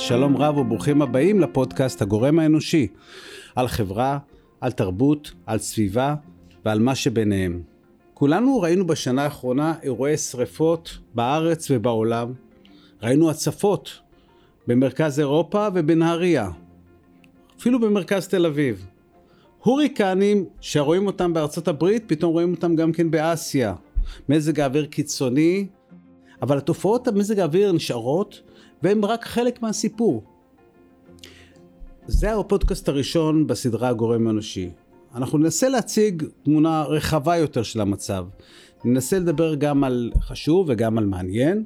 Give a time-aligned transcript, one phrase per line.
[0.00, 2.86] שלום רב וברוכים הבאים לפודקאסט הגורם האנושי,
[3.56, 4.18] על חברה,
[4.60, 6.14] על תרבות, על סביבה
[6.64, 7.62] ועל מה שביניהם.
[8.14, 12.32] כולנו ראינו בשנה האחרונה אירועי שריפות בארץ ובעולם.
[13.02, 13.90] ראינו הצפות
[14.66, 16.50] במרכז אירופה ובנהריה,
[17.58, 18.86] אפילו במרכז תל אביב.
[19.58, 23.74] הוריקנים שרואים אותם בארצות הברית, פתאום רואים אותם גם כן באסיה.
[24.28, 25.66] מזג האוויר קיצוני,
[26.42, 28.40] אבל התופעות המזג האוויר נשארות
[28.82, 30.22] והם רק חלק מהסיפור.
[32.06, 34.70] זה הפודקאסט הראשון בסדרה הגורם האנושי.
[35.14, 38.26] אנחנו ננסה להציג תמונה רחבה יותר של המצב.
[38.84, 41.64] ננסה לדבר גם על חשוב וגם על מעניין.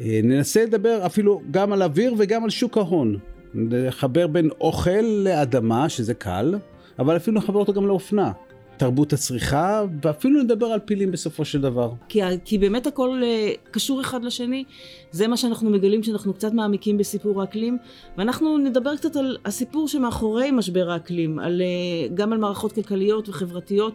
[0.00, 3.18] אה, ננסה לדבר אפילו גם על אוויר וגם על שוק ההון.
[3.54, 6.54] לחבר בין אוכל לאדמה, שזה קל,
[6.98, 8.32] אבל אפילו נחבר אותו גם לאופנה.
[8.76, 11.92] תרבות הצריכה, ואפילו נדבר על פילים בסופו של דבר.
[12.08, 14.64] כי, כי באמת הכל uh, קשור אחד לשני,
[15.10, 17.78] זה מה שאנחנו מגלים שאנחנו קצת מעמיקים בסיפור האקלים,
[18.18, 23.94] ואנחנו נדבר קצת על הסיפור שמאחורי משבר האקלים, על, uh, גם על מערכות כלכליות וחברתיות,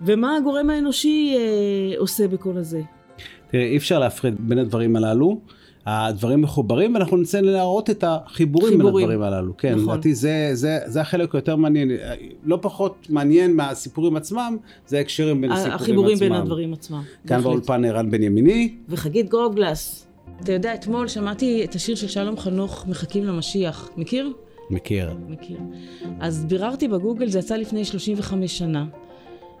[0.00, 2.82] ומה הגורם האנושי uh, עושה בכל הזה.
[3.50, 5.40] תראה, אי אפשר להפריד בין הדברים הללו.
[5.86, 9.08] הדברים מחוברים ואנחנו ננסה להראות את החיבורים חיבורים.
[9.08, 9.56] בין הדברים הללו.
[9.56, 9.94] כן, נכון.
[9.94, 11.90] לדעתי זה, זה, זה החלק היותר מעניין,
[12.44, 15.84] לא פחות מעניין מהסיפורים עצמם, זה ההקשרים בין הסיפורים עצמם.
[15.84, 17.02] החיבורים בין הדברים עצמם.
[17.26, 18.74] כאן באולפן ערן בן ימיני.
[18.88, 20.06] וחגית גרוגלס.
[20.40, 23.90] אתה יודע, אתמול שמעתי את השיר של שלום חנוך, מחכים למשיח.
[23.96, 24.32] מכיר?
[24.70, 25.14] מכיר.
[25.28, 25.58] מכיר.
[26.20, 28.84] אז ביררתי בגוגל, זה יצא לפני 35 שנה.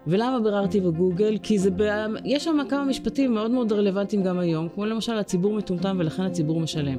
[0.06, 1.38] ולמה ביררתי בגוגל?
[1.42, 1.82] כי זה, ב...
[2.24, 6.60] יש שם כמה משפטים מאוד מאוד רלוונטיים גם היום, כמו למשל הציבור מטומטם ולכן הציבור
[6.60, 6.98] משלם.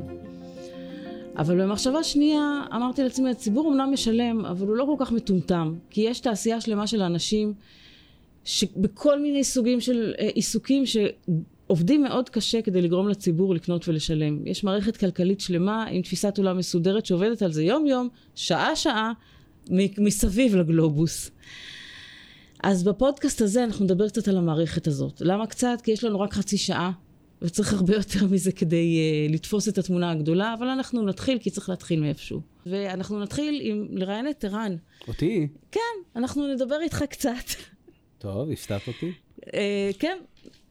[1.38, 6.02] אבל במחשבה שנייה אמרתי לעצמי, הציבור אמנם משלם, אבל הוא לא כל כך מטומטם, כי
[6.02, 7.54] יש תעשייה שלמה של אנשים
[8.44, 14.48] שבכל מיני סוגים של אה, עיסוקים שעובדים מאוד קשה כדי לגרום לציבור לקנות ולשלם.
[14.48, 19.12] יש מערכת כלכלית שלמה עם תפיסת עולם מסודרת שעובדת על זה יום יום, שעה שעה,
[19.98, 21.32] מסביב לגלובוס.
[22.66, 25.22] אז בפודקאסט הזה אנחנו נדבר קצת על המערכת הזאת.
[25.22, 25.82] למה קצת?
[25.84, 26.92] כי יש לנו רק חצי שעה,
[27.42, 28.98] וצריך הרבה יותר מזה כדי
[29.30, 32.42] uh, לתפוס את התמונה הגדולה, אבל אנחנו נתחיל, כי צריך להתחיל מאיפשהו.
[32.66, 34.76] ואנחנו נתחיל עם לראיין את ערן.
[35.08, 35.48] אותי?
[35.72, 35.80] כן,
[36.16, 37.46] אנחנו נדבר איתך קצת.
[38.18, 39.12] טוב, הפתעת אותי.
[39.40, 39.48] uh,
[40.00, 40.18] כן,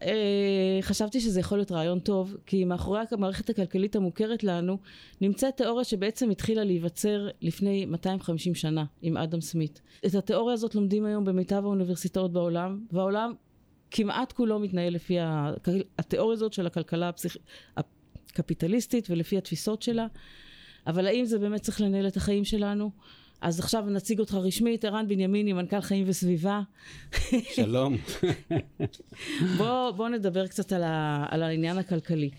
[0.02, 4.78] אה, חשבתי שזה יכול להיות רעיון טוב, כי מאחורי המערכת הכלכלית המוכרת לנו
[5.20, 9.82] נמצאת תיאוריה שבעצם התחילה להיווצר לפני 250 שנה עם אדם סמית.
[10.06, 13.32] את התיאוריה הזאת לומדים היום במיטב האוניברסיטאות בעולם, והעולם
[13.90, 15.16] כמעט כולו מתנהל לפי
[15.98, 17.36] התיאוריה הזאת של הכלכלה הפסיכ...
[17.76, 20.06] הקפיטליסטית ולפי התפיסות שלה.
[20.86, 22.90] אבל האם זה באמת צריך לנהל את החיים שלנו?
[23.44, 26.62] אז עכשיו נציג אותך רשמית, ערן בנימיני, מנכ"ל חיים וסביבה.
[27.54, 27.96] שלום.
[29.58, 32.30] בוא, בוא נדבר קצת על, ה, על העניין הכלכלי.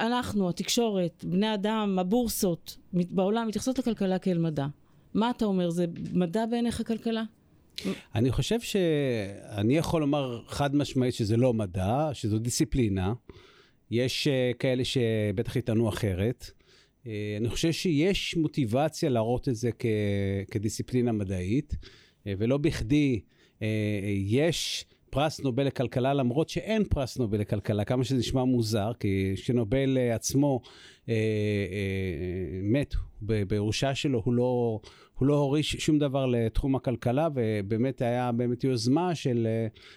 [0.00, 4.66] אנחנו, התקשורת, בני אדם, הבורסות בעולם מתייחסות לכלכלה כאל מדע.
[5.14, 7.22] מה אתה אומר, זה מדע בעיניך כלכלה?
[8.14, 13.12] אני חושב שאני יכול לומר חד משמעית שזה לא מדע, שזו דיסציפלינה.
[13.90, 16.50] יש uh, כאלה שבטח יטענו אחרת.
[17.08, 19.86] אה, אני חושב שיש מוטיבציה להראות את זה כ,
[20.50, 21.74] כדיסציפלינה מדעית,
[22.26, 23.20] אה, ולא בכדי
[23.62, 23.68] אה,
[24.26, 29.98] יש פרס נובל לכלכלה, למרות שאין פרס נובל לכלכלה, כמה שזה נשמע מוזר, כי כשנובל
[30.14, 30.60] עצמו
[32.62, 34.80] מת בירושה שלו, הוא לא,
[35.18, 39.46] הוא לא הוריש שום דבר לתחום הכלכלה, ובאמת היה באמת יוזמה של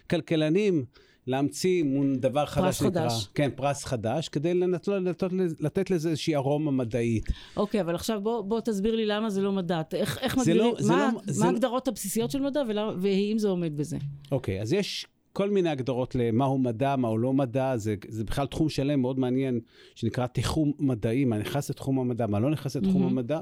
[0.10, 0.86] כלכלנים.
[1.32, 3.10] להמציא מון דבר חדש פרס שנקרא...
[3.10, 3.28] חדש.
[3.36, 5.28] כן, פרס חדש, כדי לתת, לתת,
[5.60, 7.26] לתת לזה איזושהי ארומה מדעית.
[7.58, 9.82] אוקיי, אבל עכשיו בוא, בוא תסביר לי למה זה לא מדע.
[9.94, 11.92] איך, איך מגדירים, לא, מה, לא, מה ההגדרות לא...
[11.92, 12.62] הבסיסיות של מדע
[12.98, 13.98] והאם זה עומד בזה?
[14.32, 18.70] אוקיי, אז יש כל מיני הגדרות למהו מדע, מהו לא מדע, זה, זה בכלל תחום
[18.70, 19.60] שלם מאוד מעניין,
[19.96, 23.12] שנקרא תיחום מדעי, מה נכנס לתחום המדע, מה לא נכנס לתחום mm-hmm.
[23.12, 23.40] המדע.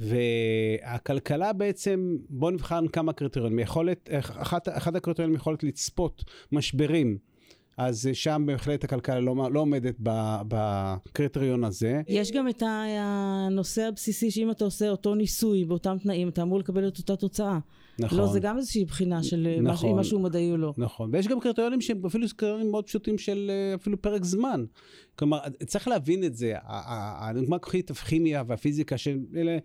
[0.00, 3.58] והכלכלה בעצם, בואו נבחן כמה קריטריונים.
[3.58, 7.18] יכולת, אחת, אחד הקריטריונים יכולת לצפות משברים.
[7.76, 9.94] אז שם בהחלט הכלכלה לא, לא עומדת
[10.48, 12.00] בקריטריון הזה.
[12.08, 16.88] יש גם את הנושא הבסיסי שאם אתה עושה אותו ניסוי באותם תנאים, אתה אמור לקבל
[16.88, 17.58] את אותה תוצאה.
[18.00, 18.18] נכון.
[18.18, 20.74] לא, זה גם איזושהי בחינה של נכון, משהו מדעי או לא.
[20.76, 24.64] נכון, ויש גם קריטריונים שהם אפילו קריטריונים מאוד פשוטים של אה, אפילו פרק זמן.
[25.16, 26.52] כלומר, צריך להבין את זה.
[26.64, 29.58] הדוגמה קחית הכימיה והפיזיקה, שאלה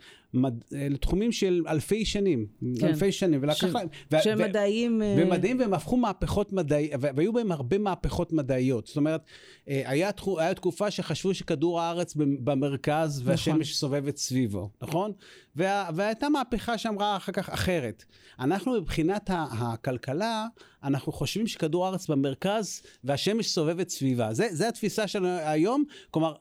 [0.73, 2.45] אלה תחומים של אלפי שנים.
[2.79, 2.87] כן.
[2.87, 3.39] אלפי שנים.
[3.43, 3.63] ולקח ש...
[3.63, 3.87] להם...
[4.23, 5.01] שהם מדעיים...
[5.01, 8.87] אה, ומדעיים, והם הפכו מהפכות מדעיות, והיו בהם הרבה מהפכות מדעיות.
[8.87, 9.21] זאת אומרת,
[9.69, 13.63] אה, היה, היה תקופה שחשבו שכדור הארץ במרכז והשמש נכון.
[13.63, 15.11] סובבת סביבו, נכון?
[15.55, 18.05] וה, והייתה מהפכה שאמרה אחר כך אחרת.
[18.39, 20.47] אנחנו מבחינת הכלכלה,
[20.83, 24.33] אנחנו חושבים שכדור הארץ במרכז והשמש סובבת סביבה.
[24.33, 25.83] זה, זה התפיסה שלנו היום.
[26.11, 26.33] כלומר,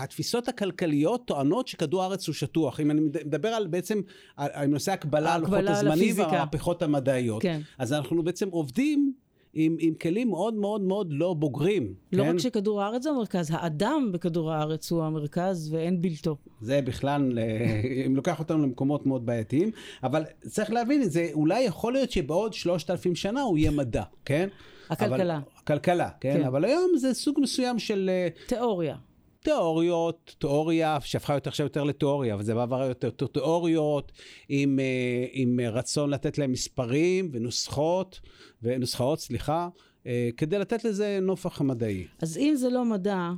[0.00, 2.80] התפיסות הכלכליות טוענות שכדור הארץ הוא שטוח.
[2.80, 4.00] אם אני מדבר על בעצם,
[4.36, 7.42] על נושא הקבלה לוחות הזמנים והמהפכות המדעיות.
[7.42, 7.60] כן.
[7.78, 9.12] אז אנחנו בעצם עובדים
[9.54, 11.94] עם, עם כלים מאוד מאוד מאוד לא בוגרים.
[12.12, 12.30] לא כן?
[12.30, 16.36] רק שכדור הארץ הוא המרכז, האדם בכדור הארץ הוא המרכז ואין בלתו.
[16.60, 19.70] זה בכלל, אה, אם לוקח אותנו למקומות מאוד בעייתיים,
[20.02, 24.02] אבל צריך להבין את זה, אולי יכול להיות שבעוד שלושת אלפים שנה הוא יהיה מדע,
[24.24, 24.48] כן?
[24.90, 25.36] הכלכלה.
[25.36, 26.38] אבל, הכלכלה, כן?
[26.38, 26.44] כן?
[26.44, 28.10] אבל היום זה סוג מסוים של...
[28.12, 28.96] אה, תיאוריה.
[29.40, 34.12] תיאוריות, תיאוריה שהפכה יותר עכשיו יותר לתיאוריה, אבל זה בעבר יותר תיאוריות
[34.48, 38.20] עם, אה, עם רצון לתת להם מספרים ונוסחות,
[38.62, 39.68] ונוסחאות, סליחה,
[40.06, 42.06] אה, כדי לתת לזה נופח מדעי.
[42.22, 43.30] אז אם זה לא מדע,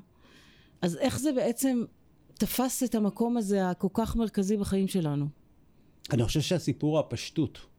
[0.82, 1.84] אז איך זה בעצם
[2.34, 5.26] תפס את המקום הזה הכל כך מרכזי בחיים שלנו?
[6.12, 7.69] אני חושב שהסיפור הפשטות.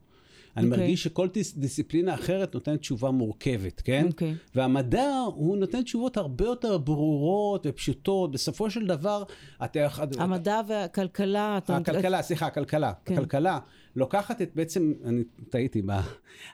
[0.58, 0.70] אני okay.
[0.70, 0.84] אוקיי.
[0.84, 4.06] מרגיש שכל דיס, דיסציפלינה אחרת נותנת תשובה מורכבת, כן?
[4.06, 4.12] Okay.
[4.12, 4.36] אוקיי.
[4.56, 8.32] והמדע, הוא נותן תשובות הרבה יותר ברורות ופשוטות.
[8.32, 9.24] בסופו של דבר,
[9.66, 9.88] אתה...
[10.18, 11.58] המדע והכלכלה...
[11.58, 12.28] הכלכלה, אתה...
[12.28, 12.94] סליחה, הכלכלה.
[13.06, 13.14] כן.
[13.14, 13.60] הכלכלה
[13.96, 16.02] לוקחת את בעצם, אני טעיתי, מה...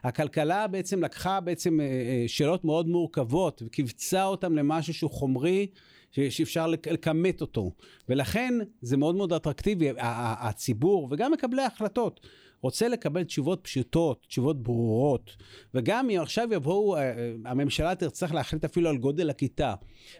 [0.04, 5.66] הכלכלה בעצם לקחה בעצם אה, אה, שאלות מאוד מורכבות וקיבצה אותן למשהו שהוא חומרי.
[6.10, 7.72] שאפשר לכמת אותו.
[8.08, 12.20] ולכן זה מאוד מאוד אטרקטיבי, הציבור וגם מקבלי ההחלטות
[12.60, 15.36] רוצה לקבל תשובות פשוטות, תשובות ברורות.
[15.74, 19.74] וגם אם עכשיו יבואו, אה, אה, הממשלה תצטרך להחליט אפילו על גודל הכיתה.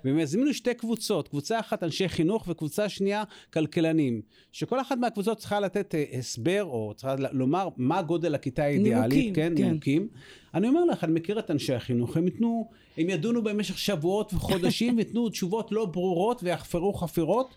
[0.05, 4.20] והם יזמינו שתי קבוצות, קבוצה אחת אנשי חינוך וקבוצה שנייה כלכלנים.
[4.52, 9.12] שכל אחת מהקבוצות צריכה לתת אה, הסבר, או צריכה לומר מה גודל הכיתה האידיאלית.
[9.12, 9.52] נימוקים, כן.
[9.56, 9.64] כן.
[9.64, 10.08] נימוקים.
[10.55, 12.69] אני אומר לך, אני מכיר את אנשי החינוך, הם ייתנו,
[12.99, 17.56] הם ידונו במשך שבועות וחודשים, וייתנו תשובות לא ברורות ויחפרו חפירות.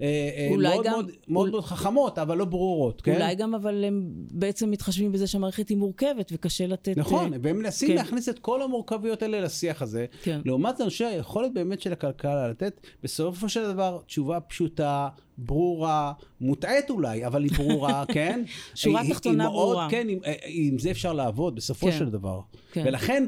[0.00, 1.12] אה, אה, מאוד, גם, מאוד, אול...
[1.28, 3.14] מאוד מאוד חכמות, אבל לא ברורות, כן?
[3.14, 6.96] אולי גם, אבל הם בעצם מתחשבים בזה שהמערכת היא מורכבת וקשה לתת...
[6.96, 7.36] נכון, uh...
[7.42, 7.94] והם מנסים כן.
[7.94, 10.06] להכניס את כל המורכבויות האלה לשיח הזה.
[10.22, 10.40] כן.
[10.44, 17.26] לעומת חושב, היכולת באמת של הכלכלה לתת בסופו של דבר תשובה פשוטה, ברורה, מוטעית אולי,
[17.26, 18.42] אבל היא ברורה, כן?
[18.74, 19.88] שורה תחתונה ברורה.
[19.90, 21.98] כן, עם, אה, עם זה אפשר לעבוד בסופו כן.
[21.98, 22.40] של דבר.
[22.72, 22.82] כן.
[22.86, 23.26] ולכן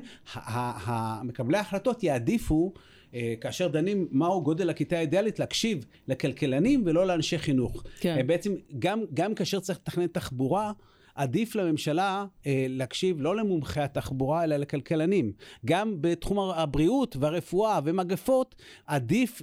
[1.23, 2.73] מקבלי ההחלטות יעדיפו,
[3.15, 7.85] אה, כאשר דנים מהו גודל הכיתה האידיאלית, להקשיב לכלכלנים ולא לאנשי חינוך.
[8.01, 8.17] כן.
[8.17, 10.73] אה, בעצם גם, גם כאשר צריך לתכנן תחבורה,
[11.15, 15.33] עדיף לממשלה אה, להקשיב לא למומחי התחבורה, אלא לכלכלנים.
[15.65, 18.55] גם בתחום הבריאות והרפואה ומגפות,
[18.87, 19.43] עדיף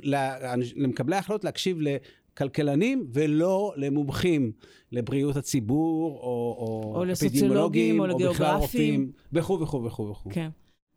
[0.76, 1.78] למקבלי ההחלטות להקשיב
[2.38, 4.52] כלכלנים ולא למומחים
[4.92, 9.12] לבריאות הציבור, או, או, או לסוציולוגים, או לגיאוגרפים.
[9.34, 10.30] וכו' וכו' וכו'.
[10.30, 10.50] כן.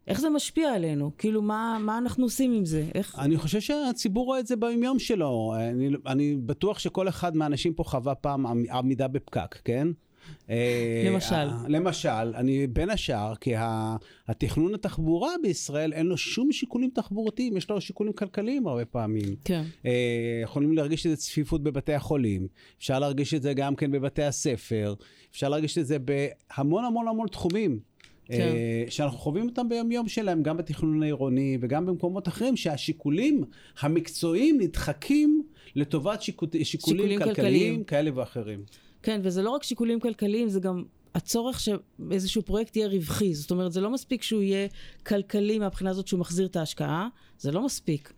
[0.06, 1.10] איך זה משפיע עלינו?
[1.18, 2.86] כאילו, מה, מה אנחנו עושים עם זה?
[2.94, 3.18] איך...
[3.18, 5.54] אני חושב שהציבור רואה את זה ביומיום שלו.
[5.56, 9.88] אני, אני בטוח שכל אחד מהאנשים פה חווה פעם עמידה בפקק, כן?
[10.50, 11.48] אה, למשל.
[11.68, 13.54] למשל, אני בין השאר, כי
[14.28, 19.36] התכנון התחבורה בישראל אין לו שום שיקולים תחבורתיים, יש לו שיקולים כלכליים הרבה פעמים.
[19.44, 19.62] כן.
[19.86, 22.46] אה, יכולים להרגיש את זה צפיפות בבתי החולים,
[22.78, 24.94] אפשר להרגיש את זה גם כן בבתי הספר,
[25.30, 27.94] אפשר להרגיש את זה בהמון המון המון תחומים.
[28.26, 28.34] כן.
[28.34, 33.44] אה, שאנחנו חווים אותם ביום יום שלהם, גם בתכנון העירוני וגם במקומות אחרים, שהשיקולים
[33.80, 35.42] המקצועיים נדחקים
[35.76, 38.60] לטובת שיקולים, שיקולים כלכליים, כלכליים כאלה ואחרים.
[39.04, 40.84] כן, וזה לא רק שיקולים כלכליים, זה גם
[41.14, 43.34] הצורך שאיזשהו פרויקט יהיה רווחי.
[43.34, 44.68] זאת אומרת, זה לא מספיק שהוא יהיה
[45.06, 47.08] כלכלי מהבחינה הזאת שהוא מחזיר את ההשקעה,
[47.38, 48.12] זה לא מספיק.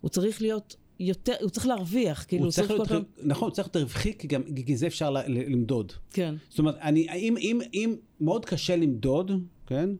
[0.00, 3.02] הוא צריך להיות יותר, הוא צריך להרוויח, כאילו, הוא צריך להיות, פעם...
[3.22, 5.92] נכון, הוא צריך להיות רווחי, כי גם כי זה אפשר למדוד.
[6.10, 6.34] כן.
[6.48, 9.32] זאת אומרת, אני, אם, אם, אם מאוד קשה למדוד,
[9.66, 9.90] כן?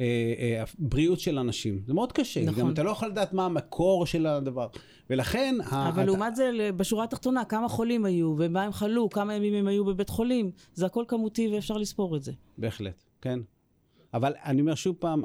[0.00, 0.04] אה,
[0.38, 1.82] אה, בריאות של אנשים.
[1.86, 2.44] זה מאוד קשה.
[2.44, 2.60] נכון.
[2.60, 4.68] גם אתה לא יכול לדעת מה המקור של הדבר.
[5.10, 5.54] ולכן...
[5.70, 9.84] אבל לעומת זה, בשורה התחתונה, כמה חולים היו, ומה הם חלו, כמה ימים הם היו
[9.84, 12.32] בבית חולים, זה הכל כמותי ואפשר לספור את זה.
[12.58, 13.40] בהחלט, כן.
[14.14, 15.24] אבל אני אומר שוב פעם,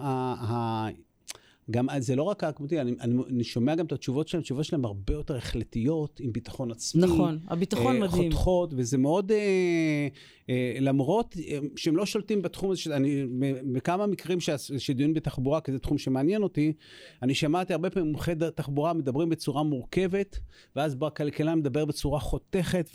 [1.72, 4.86] גם זה לא רק הכמותי, אני, אני, אני שומע גם את התשובות שלהם, התשובות שלהם
[4.86, 7.02] הרבה יותר החלטיות, עם ביטחון עצמי.
[7.02, 8.32] נכון, הביטחון אה, מדהים.
[8.32, 10.08] חותכות, וזה מאוד, אה,
[10.50, 13.26] אה, למרות אה, שהם לא שולטים בתחום הזה, שאני,
[13.74, 14.38] בכמה מקרים
[14.78, 16.74] שדיון בתחבורה, כי זה תחום שמעניין אותי,
[17.22, 20.40] אני שמעתי הרבה פעמים מומחי תחבורה מדברים בצורה מורכבת,
[20.76, 22.90] ואז בא כלכלן מדבר בצורה חותכת,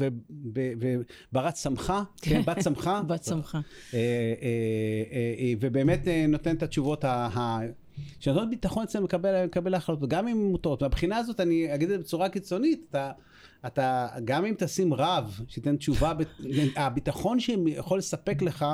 [1.33, 3.03] ובת שמחה, כן, בת שמחה.
[3.07, 3.59] בת שמחה.
[3.95, 3.99] אה, אה,
[5.13, 7.61] אה, אה, ובאמת אה, נותן את התשובות ה...
[8.21, 10.83] שנותנות ביטחון אצלנו לקבל, לקבל החלטות, גם אם הן מוטעות.
[10.83, 13.13] מהבחינה הזאת, אני אגיד את זה בצורה קיצונית, אתה,
[13.67, 16.13] אתה, גם אם תשים רב שייתן תשובה,
[16.77, 18.67] הביטחון שיכול לספק לך,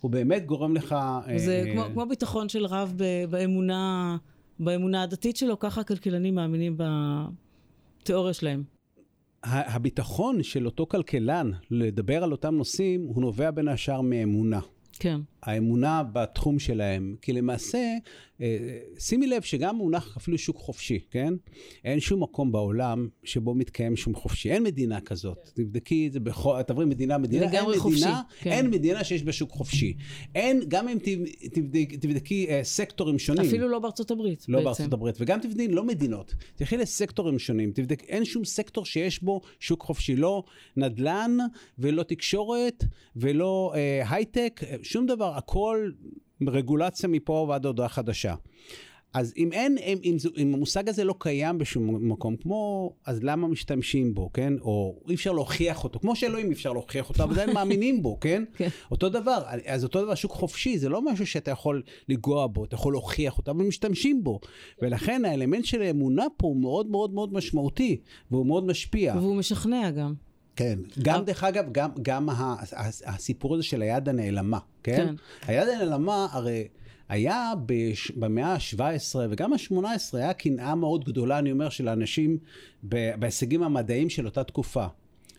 [0.00, 0.96] הוא באמת גורם לך...
[1.36, 2.94] זה אה, כמו, כמו ביטחון של רב
[3.30, 4.16] באמונה,
[4.58, 6.76] באמונה הדתית שלו, ככה הכלכלנים מאמינים
[8.02, 8.62] בתיאוריה שלהם.
[9.44, 14.60] הביטחון של אותו כלכלן לדבר על אותם נושאים, הוא נובע בין השאר מאמונה.
[14.98, 15.20] כן.
[15.42, 17.16] האמונה בתחום שלהם.
[17.22, 17.96] כי למעשה, אה,
[18.98, 21.34] שימי לב שגם מונח אפילו שוק חופשי, כן?
[21.84, 24.50] אין שום מקום בעולם שבו מתקיים שום חופשי.
[24.50, 25.38] אין מדינה כזאת.
[25.44, 25.62] כן.
[25.62, 28.04] תבדקי את זה בכל, תעברי מדינה, מדינה, אין מדינה, חופשי,
[28.40, 28.50] כן.
[28.50, 29.94] אין מדינה שיש בה שוק חופשי.
[30.34, 30.98] אין, גם אם
[31.52, 33.46] תבדק, תבדקי uh, סקטורים שונים.
[33.46, 34.44] אפילו לא בארצות הברית.
[34.48, 34.64] לא בעצם.
[34.64, 36.34] בארצות הברית, וגם תבדקי, לא מדינות.
[36.54, 40.16] תלכי לסקטורים שונים, תבדק, אין שום סקטור שיש בו שוק חופשי.
[40.16, 40.42] לא
[40.76, 41.36] נדל"ן,
[41.78, 42.84] ולא תקשורת,
[43.16, 45.90] ולא uh, הייטק, שום דבר, הכל
[46.48, 48.34] רגולציה מפה ועד הודעה חדשה.
[49.14, 53.48] אז אם אין, אם, אם, אם המושג הזה לא קיים בשום מקום, כמו, אז למה
[53.48, 54.52] משתמשים בו, כן?
[54.60, 58.20] או אי אפשר להוכיח אותו, כמו שאלוהים אי אפשר להוכיח אותו, אבל עדיין מאמינים בו,
[58.20, 58.44] כן?
[58.56, 58.68] כן?
[58.90, 62.74] אותו דבר, אז אותו דבר, שוק חופשי, זה לא משהו שאתה יכול לנגוע בו, אתה
[62.74, 64.40] יכול להוכיח אותו, אבל משתמשים בו.
[64.82, 69.14] ולכן האלמנט של האמונה פה הוא מאוד מאוד מאוד משמעותי, והוא מאוד משפיע.
[69.16, 70.14] והוא משכנע גם.
[70.56, 72.28] כן, גם דרך אגב, גם, גם
[73.06, 74.96] הסיפור הזה של היד הנעלמה, כן?
[74.96, 75.14] כן.
[75.46, 76.68] היד הנעלמה, הרי
[77.08, 79.76] היה בש, במאה ה-17 וגם ה-18,
[80.12, 82.38] היה קנאה מאוד גדולה, אני אומר, של האנשים
[82.82, 84.86] בהישגים המדעיים של אותה תקופה.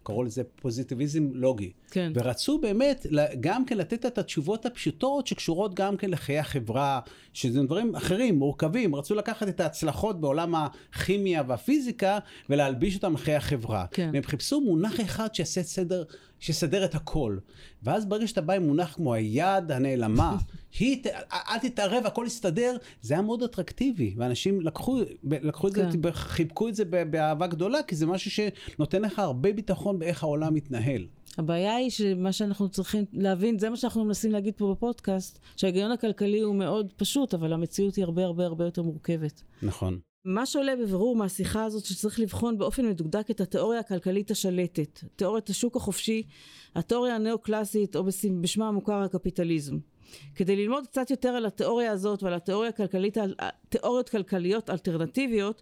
[0.03, 1.71] קראו לזה פוזיטיביזם לוגי.
[1.91, 2.11] כן.
[2.15, 3.05] ורצו באמת
[3.39, 6.99] גם כן לתת את התשובות הפשוטות שקשורות גם כן לחיי החברה,
[7.33, 8.95] שזה דברים אחרים, מורכבים.
[8.95, 12.19] רצו לקחת את ההצלחות בעולם הכימיה והפיזיקה
[12.49, 13.85] ולהלביש אותם לחיי החברה.
[13.91, 14.09] כן.
[14.13, 16.03] והם חיפשו מונח אחד שיעשה סדר,
[16.39, 17.37] שיסדר את הכל.
[17.83, 20.37] ואז ברגע שאתה בא עם מונח כמו היד הנעלמה,
[20.79, 24.13] היא, אל תתערב, הכל יסתדר, זה היה מאוד אטרקטיבי.
[24.17, 25.91] ואנשים לקחו, לקחו את כן.
[25.91, 30.53] זה, חיבקו את זה באהבה גדולה, כי זה משהו שנותן לך הרבה ביטחון באיך העולם
[30.53, 31.07] מתנהל.
[31.37, 36.41] הבעיה היא שמה שאנחנו צריכים להבין, זה מה שאנחנו מנסים להגיד פה בפודקאסט, שההיגיון הכלכלי
[36.41, 39.43] הוא מאוד פשוט, אבל המציאות היא הרבה הרבה הרבה יותר מורכבת.
[39.63, 39.99] נכון.
[40.25, 45.75] מה שעולה בבירור מהשיחה הזאת שצריך לבחון באופן מדוקדק את התיאוריה הכלכלית השלטת, תיאוריית השוק
[45.75, 46.23] החופשי,
[46.75, 48.03] התיאוריה הנאו-קלאסית או
[48.41, 49.77] בשמה המוכר הקפיטליזם.
[50.35, 53.17] כדי ללמוד קצת יותר על התיאוריה הזאת ועל התיאוריה הכלכלית,
[53.69, 55.61] תיאוריות כלכליות אלטרנטיביות,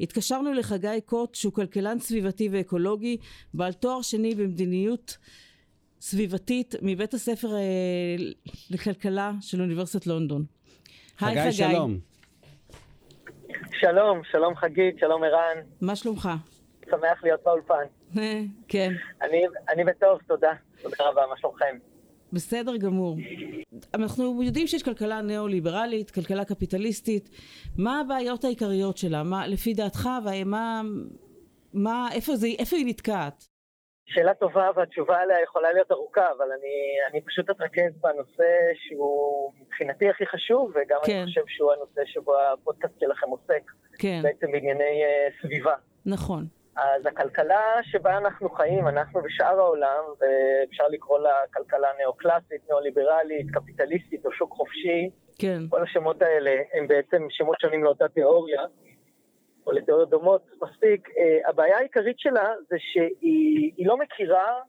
[0.00, 3.16] התקשרנו לחגי קוט שהוא כלכלן סביבתי ואקולוגי,
[3.54, 5.16] בעל תואר שני במדיניות
[6.00, 7.60] סביבתית מבית הספר אה,
[8.70, 10.44] לכלכלה של אוניברסיטת לונדון.
[11.18, 11.98] חגי, חגי שלום.
[13.72, 15.56] שלום, שלום חגית, שלום ערן.
[15.80, 16.28] מה שלומך?
[16.90, 17.84] שמח להיות באולפן.
[18.68, 18.92] כן.
[19.22, 20.52] אני, אני בטוב, תודה.
[20.82, 21.91] תודה רבה, מה שלומכם?
[22.32, 23.16] בסדר גמור.
[23.94, 27.28] אנחנו יודעים שיש כלכלה ניאו-ליברלית, כלכלה קפיטליסטית.
[27.78, 29.22] מה הבעיות העיקריות שלה?
[29.22, 30.82] מה, לפי דעתך, ומה,
[31.74, 33.44] מה, איפה, זה, איפה היא נתקעת?
[34.06, 36.76] שאלה טובה והתשובה עליה יכולה להיות ארוכה, אבל אני,
[37.10, 41.16] אני פשוט אתרכז בנושא שהוא מבחינתי הכי חשוב, וגם כן.
[41.16, 43.62] אני חושב שהוא הנושא שבו הפודקאסט שלכם עוסק,
[43.98, 44.20] כן.
[44.22, 45.74] בעצם בענייני uh, סביבה.
[46.06, 46.46] נכון.
[46.76, 54.26] אז הכלכלה שבה אנחנו חיים, אנחנו ושאר העולם, ואפשר לקרוא לה כלכלה נאו-קלאסית, נאו-ליברלית, קפיטליסטית
[54.26, 55.58] או שוק חופשי, כן.
[55.68, 58.62] כל השמות האלה הם בעצם שמות שונים לאותה תיאוריה,
[59.66, 61.08] או לתיאוריות דומות מספיק.
[61.08, 64.60] Uh, הבעיה העיקרית שלה זה שהיא לא מכירה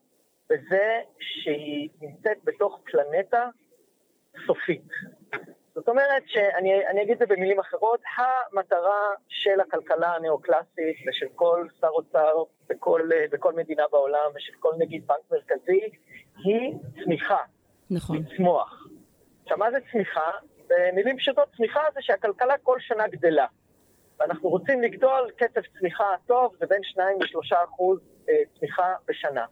[0.49, 3.47] בזה שהיא נמצאת בתוך פלנטה
[4.47, 4.87] סופית.
[5.75, 11.87] זאת אומרת שאני אגיד את זה במילים אחרות, המטרה של הכלכלה הנאו-קלאסית ושל כל שר
[11.87, 15.89] אוצר בכל, בכל מדינה בעולם ושל כל נגיד בנק מרכזי
[16.43, 17.37] היא צמיחה.
[17.91, 18.17] נכון.
[18.17, 18.87] לצמוח.
[19.43, 20.31] עכשיו מה זה צמיחה?
[20.67, 23.45] במילים פשוטות צמיחה זה שהכלכלה כל שנה גדלה.
[24.19, 27.99] ואנחנו רוצים לגדול, קצב צמיחה טוב זה בין 2 ל-3 אחוז
[28.29, 29.45] אה, צמיחה בשנה.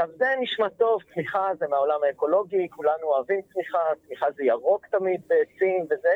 [0.00, 5.20] עכשיו זה נשמע טוב, צמיחה זה מהעולם האקולוגי, כולנו אוהבים צמיחה, צמיחה זה ירוק תמיד
[5.28, 6.14] בעצים וזה.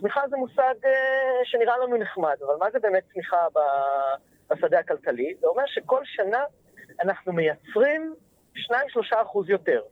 [0.00, 3.46] צמיחה זה מושג אה, שנראה לנו נחמד, אבל מה זה באמת צמיחה
[4.50, 5.34] בשדה הכלכלי?
[5.40, 6.44] זה אומר שכל שנה
[7.02, 8.14] אנחנו מייצרים
[8.56, 8.58] 2-3
[9.22, 9.82] אחוז יותר.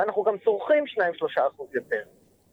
[0.00, 2.02] אנחנו גם צורכים 2-3 אחוז יותר.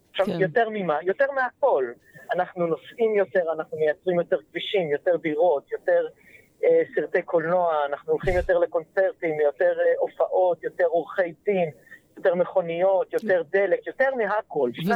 [0.09, 0.39] עכשיו, כן.
[0.39, 0.99] יותר ממה?
[1.01, 1.91] יותר מהכל.
[2.33, 6.07] אנחנו נוסעים יותר, אנחנו מייצרים יותר כבישים, יותר דירות, יותר
[6.95, 11.69] סרטי קולנוע, אנחנו הולכים יותר לקונצרטים, יותר אה, הופעות, יותר עורכי דין.
[12.17, 14.87] יותר מכוניות, יותר דלק, יותר מהכל, 2-3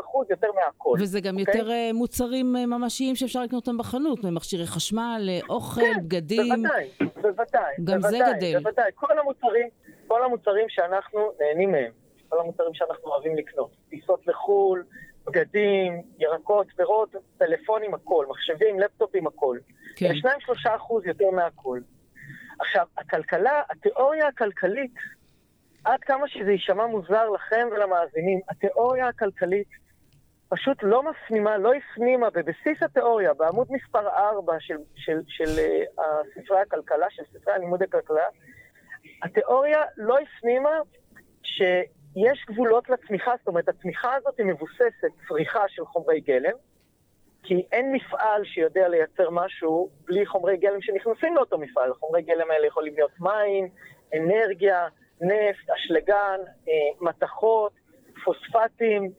[0.00, 0.96] אחוז יותר מהכל.
[1.00, 1.40] וזה גם okay?
[1.40, 1.58] אוקיי?
[1.58, 6.62] יותר uh, מוצרים ממשיים שאפשר לקנות אותם בחנות, מכשירי חשמל, אוכל, כן, בגדים.
[6.62, 6.88] בוודאי,
[7.22, 7.74] בוודאי.
[7.84, 8.58] גם בוודאי, זה גדל.
[8.58, 9.68] בוודאי, כל המוצרים,
[10.06, 11.92] כל המוצרים שאנחנו נהנים מהם,
[12.28, 14.84] כל המוצרים שאנחנו אוהבים לקנות, טיסות לחו"ל,
[15.26, 19.58] בגדים, ירקות, פירות, טלפונים, הכל, מחשבים, לפטופים, הכל.
[19.96, 20.14] כן.
[20.14, 21.80] שניים שלושה אחוז יותר מהכל.
[22.60, 24.94] עכשיו, הכלכלה, התיאוריה הכלכלית,
[25.84, 29.68] עד כמה שזה יישמע מוזר לכם ולמאזינים, התיאוריה הכלכלית
[30.48, 35.60] פשוט לא מפנימה, לא הפנימה בבסיס התיאוריה, בעמוד מספר 4 של, של, של, של
[35.98, 36.02] uh,
[36.34, 38.24] ספרי הכלכלה, של ספרי הלימוד הכלכלה,
[39.22, 40.70] התיאוריה לא הפנימה
[41.42, 41.62] ש...
[42.16, 46.54] יש גבולות לצמיחה, זאת אומרת, הצמיחה הזאת היא מבוססת צריכה של חומרי גלם,
[47.42, 51.90] כי אין מפעל שיודע לייצר משהו בלי חומרי גלם שנכנסים לאותו מפעל.
[51.90, 53.68] החומרי גלם האלה יכולים להיות מים,
[54.14, 54.88] אנרגיה,
[55.20, 57.72] נפט, אשלגן, אה, מתכות,
[58.24, 59.10] פוספטים.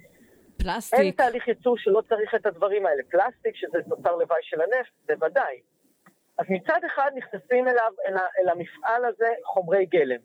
[0.57, 0.99] פלסטיק.
[0.99, 3.03] אין תהליך ייצור שלא צריך את הדברים האלה.
[3.09, 5.59] פלסטיק, שזה תוצר לוואי של הנפט, בוודאי.
[6.37, 10.19] אז מצד אחד נכנסים אליו, אל, אל המפעל הזה חומרי גלם.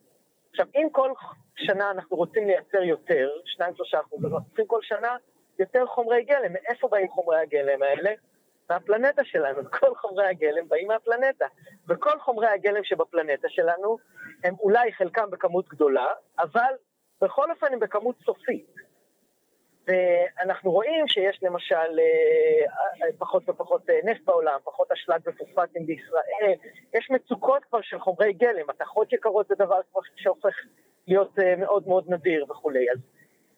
[0.50, 1.12] עכשיו, אם כל
[1.60, 3.62] שנה אנחנו רוצים לייצר יותר, 2-3
[4.00, 5.16] אחוז, אנחנו צריכים כל שנה
[5.58, 6.52] יותר חומרי גלם.
[6.52, 8.10] מאיפה באים חומרי הגלם האלה?
[8.70, 9.70] מהפלנטה שלנו.
[9.80, 11.46] כל חומרי הגלם באים מהפלנטה.
[11.88, 13.98] וכל חומרי הגלם שבפלנטה שלנו,
[14.44, 16.06] הם אולי חלקם בכמות גדולה,
[16.38, 16.74] אבל
[17.22, 18.74] בכל אופן הם בכמות סופית.
[19.86, 26.54] ואנחנו רואים שיש למשל אה, אה, פחות ופחות אה, נפט בעולם, פחות אשלג ופוספטים בישראל,
[26.94, 30.54] יש מצוקות כבר של חומרי גלם, מתכות יקרות זה דבר כבר שהופך
[31.10, 32.90] להיות מאוד מאוד נדיר וכולי.
[32.90, 32.98] אז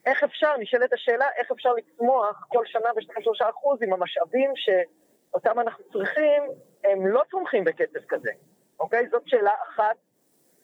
[0.07, 5.85] איך אפשר, נשאלת השאלה, איך אפשר לצמוח כל שנה ב-2-3 אחוז עם המשאבים שאותם אנחנו
[5.93, 6.43] צריכים,
[6.85, 8.31] הם לא צומחים בקצב כזה,
[8.81, 9.09] אוקיי?
[9.11, 9.97] זאת שאלה אחת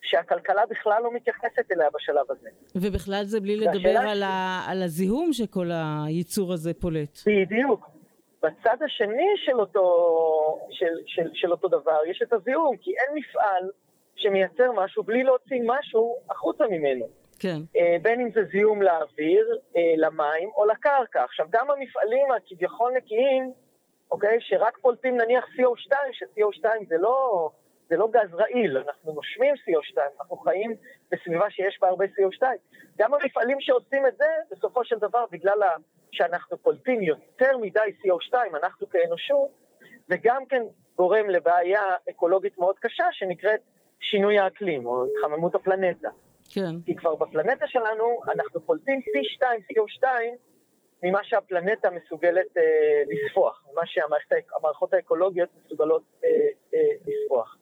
[0.01, 2.49] שהכלכלה בכלל לא מתייחסת אליה בשלב הזה.
[2.75, 7.19] ובכלל זה בלי לדבר על, ה, על הזיהום שכל הייצור הזה פולט.
[7.25, 7.89] בדיוק.
[8.43, 9.85] בצד השני של אותו,
[10.69, 13.69] של, של, של אותו דבר יש את הזיהום, כי אין מפעל
[14.19, 17.05] שמייצר משהו בלי להוציא משהו החוצה ממנו.
[17.39, 17.57] כן.
[17.77, 21.23] אה, בין אם זה זיהום לאוויר, אה, למים או לקרקע.
[21.23, 23.51] עכשיו, גם המפעלים הכביכול נקיים,
[24.11, 27.49] אוקיי, שרק פולטים נניח CO2, ש-CO2 זה לא...
[27.89, 30.75] זה לא גז רעיל, אנחנו נושמים CO2, אנחנו חיים
[31.11, 32.43] בסביבה שיש בה הרבה CO2.
[32.97, 35.59] גם המפעלים שעושים את זה, בסופו של דבר, בגלל
[36.11, 38.33] שאנחנו פולטים יותר מדי CO2,
[38.63, 39.49] אנחנו כאנושות,
[40.07, 40.63] זה גם כן
[40.95, 43.59] גורם לבעיה אקולוגית מאוד קשה, שנקראת
[43.99, 46.09] שינוי האקלים, או התחממות הפלנטה.
[46.53, 46.81] כן.
[46.85, 50.03] כי כבר בפלנטה שלנו אנחנו פולטים פי 2 CO2
[51.03, 56.29] ממה שהפלנטה מסוגלת אה, לספוח, ממה שהמערכות האקולוגיות מסוגלות אה,
[56.73, 57.57] אה, לספוח.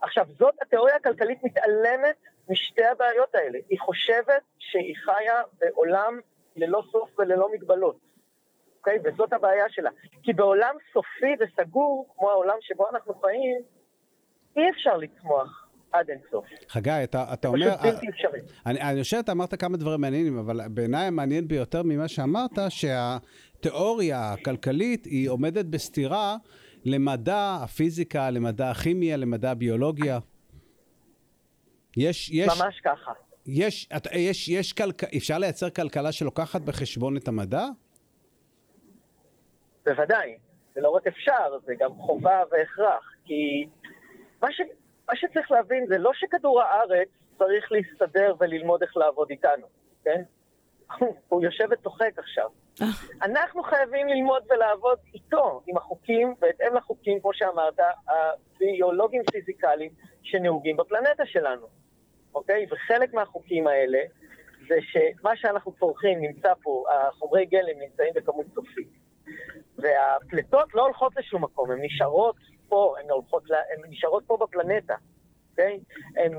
[0.00, 2.16] עכשיו, זאת התיאוריה הכלכלית מתעלמת
[2.48, 3.58] משתי הבעיות האלה.
[3.68, 6.20] היא חושבת שהיא חיה בעולם
[6.56, 7.96] ללא סוף וללא מגבלות,
[8.78, 8.98] אוקיי?
[9.04, 9.90] וזאת הבעיה שלה.
[10.22, 13.62] כי בעולם סופי וסגור, כמו העולם שבו אנחנו חיים,
[14.56, 15.67] אי אפשר לצמוח.
[15.92, 16.44] עד אינסוף.
[16.68, 17.76] חגי, אתה, אתה אומר...
[17.76, 18.40] פשוט בלתי אפשרי.
[18.66, 24.32] אני, אני חושב שאתה אמרת כמה דברים מעניינים, אבל בעיניי המעניין ביותר ממה שאמרת, שהתיאוריה
[24.32, 26.36] הכלכלית היא עומדת בסתירה
[26.84, 30.18] למדע הפיזיקה, למדע הכימיה, למדע הביולוגיה?
[31.96, 32.60] יש, יש...
[32.60, 33.12] ממש ככה.
[33.46, 35.04] יש, יש, יש כלכ...
[35.04, 37.66] אפשר לייצר כלכלה שלוקחת בחשבון את המדע?
[39.86, 40.36] בוודאי.
[40.74, 43.12] זה לא רק אפשר, זה גם חובה והכרח.
[43.24, 43.66] כי
[44.42, 44.60] מה, ש...
[45.08, 49.66] מה שצריך להבין זה לא שכדור הארץ צריך להסתדר וללמוד איך לעבוד איתנו,
[50.04, 50.22] כן?
[51.28, 52.50] הוא יושב וצוחק עכשיו.
[53.22, 59.90] אנחנו חייבים ללמוד ולעבוד איתו, עם החוקים, בהתאם לחוקים, כמו שאמרת, הביולוגיים פיזיקליים
[60.22, 61.66] שנהוגים בפלנטה שלנו,
[62.34, 62.66] אוקיי?
[62.70, 63.98] וחלק מהחוקים האלה
[64.68, 68.88] זה שמה שאנחנו צורכים נמצא פה, החומרי גלם נמצאים בכמות סופית.
[69.78, 72.36] והפליטות לא הולכות לשום מקום, הן נשארות
[72.68, 74.94] פה, הן, הולכות, הן נשארות פה בפלנטה.
[75.50, 75.80] אוקיי?
[76.16, 76.32] הן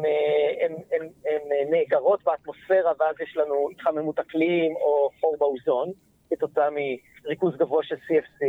[1.69, 5.91] נאגרות באטמוספירה ואז יש לנו התחממות אקלים או חור באוזון.
[6.29, 6.67] כתוצאה
[7.25, 8.45] מריכוז גבוה של CFC.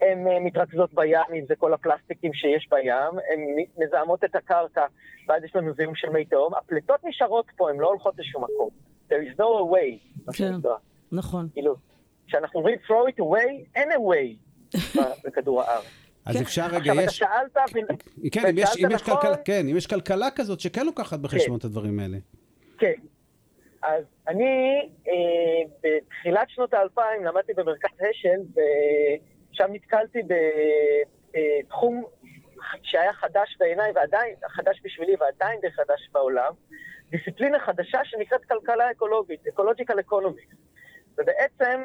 [0.00, 3.40] הן אה, מתרכזות בים, אם זה כל הפלסטיקים שיש בים, הן
[3.78, 4.86] מזהמות את הקרקע,
[5.28, 6.54] ואז יש לנו זיהום של מי תהום.
[6.54, 8.68] הפליטות נשארות פה, הן לא הולכות לשום מקום.
[9.08, 10.32] There is no way.
[10.32, 10.52] כן,
[11.12, 11.48] נכון.
[11.52, 11.74] כאילו,
[12.26, 14.78] כשאנחנו אומרים throw it away, אין a way
[15.24, 16.07] בכדור הארץ.
[16.28, 16.42] אז כן.
[16.42, 17.06] אפשר רגע, יש...
[17.08, 19.14] עכשיו, אתה שאלת, כן, אם יש, אם יש נכון...
[19.14, 21.58] כלכלה, כן, אם יש כלכלה כזאת שכן לוקחת בחשבון כן.
[21.58, 22.16] את הדברים האלה.
[22.78, 22.92] כן,
[23.82, 25.12] אז אני אה,
[25.82, 28.40] בתחילת שנות האלפיים למדתי במרכז השל,
[29.52, 30.18] ושם נתקלתי
[31.32, 32.04] בתחום
[32.82, 36.52] שהיה חדש בעיניי ועדיין, חדש בשבילי ועדיין די חדש בעולם,
[37.10, 40.42] דיסציפלינה חדשה שנקראת כלכלה אקולוגית, ecological economy.
[41.18, 41.82] ובעצם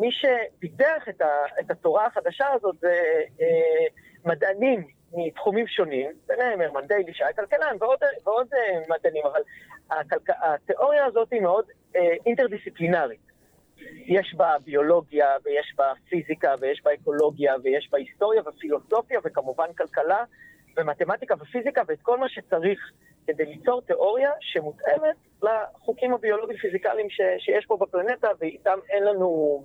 [0.00, 1.26] מי שפיתח את, ה,
[1.60, 3.02] את התורה החדשה הזאת זה
[3.40, 3.86] אה,
[4.24, 9.40] מדענים מתחומים שונים, ביניהם הרמן דיילי שהיה כלכלן ועוד, ועוד אה, מדענים, אבל
[9.90, 10.30] הכלכ...
[10.42, 11.64] התיאוריה הזאת היא מאוד
[11.96, 13.26] אה, אינטרדיסציפלינרית.
[14.06, 20.24] יש בה ביולוגיה, ויש בה פיזיקה, ויש בה אקולוגיה, ויש בה היסטוריה ופילוסופיה, וכמובן כלכלה,
[20.76, 22.92] ומתמטיקה ופיזיקה, ואת כל מה שצריך
[23.26, 27.06] כדי ליצור תיאוריה שמותאמת לחוקים הביולוגיים-פיזיקליים.
[27.38, 29.62] שיש פה בפלנטה, ואיתם אין לנו,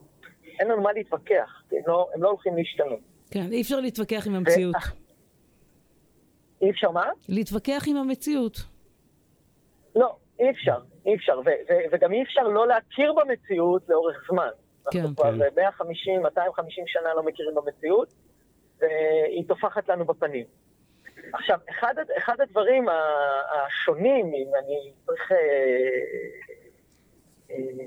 [0.61, 2.99] אין לנו מה להתווכח, הם לא, הם לא הולכים להשתנות.
[3.31, 4.75] כן, אי אפשר להתווכח עם המציאות.
[6.61, 7.09] אי אפשר מה?
[7.29, 8.57] להתווכח עם המציאות.
[9.95, 10.77] לא, אי אפשר.
[11.05, 14.49] אי אפשר, ו- ו- וגם אי אפשר לא להכיר במציאות לאורך זמן.
[14.91, 14.99] כן.
[14.99, 15.55] אנחנו כבר כן.
[15.55, 18.13] 150, 250 שנה לא מכירים במציאות,
[18.79, 20.45] והיא טופחת לנו בפנים.
[21.33, 22.85] עכשיו, אחד, אחד הדברים
[23.51, 25.37] השונים, אם אני צריך אה,
[27.51, 27.85] אה,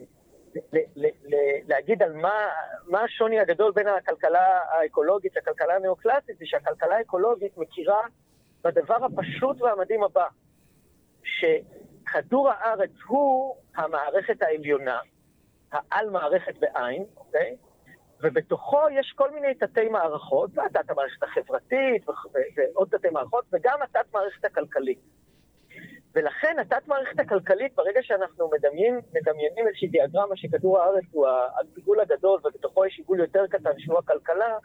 [1.68, 2.48] להגיד על מה,
[2.86, 8.00] מה השוני הגדול בין הכלכלה האקולוגית לכלכלה הנאו-קלאסית, זה שהכלכלה האקולוגית מכירה
[8.64, 10.26] בדבר הפשוט והמדהים הבא,
[11.24, 14.98] שכדור הארץ הוא המערכת העליונה,
[15.72, 17.56] העל מערכת בעין, אוקיי?
[18.20, 22.06] ובתוכו יש כל מיני תתי מערכות, והתת המערכת החברתית
[22.56, 24.98] ועוד תתי מערכות, וגם התת מערכת הכלכלית.
[26.14, 32.40] ולכן התת מערכת הכלכלית, ברגע שאנחנו מדמיינים, מדמיינים איזושהי דיאגרמה שכדור הארץ הוא העיגול הגדול
[32.44, 34.58] ובתוכו יש עיגול יותר קטן שהוא הכלכלה,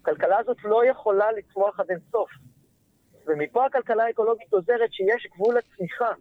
[0.00, 2.30] הכלכלה הזאת לא יכולה לצמוח עד אינסוף.
[3.26, 6.12] ומפה הכלכלה האקולוגית עוזרת שיש גבול לצמיחה,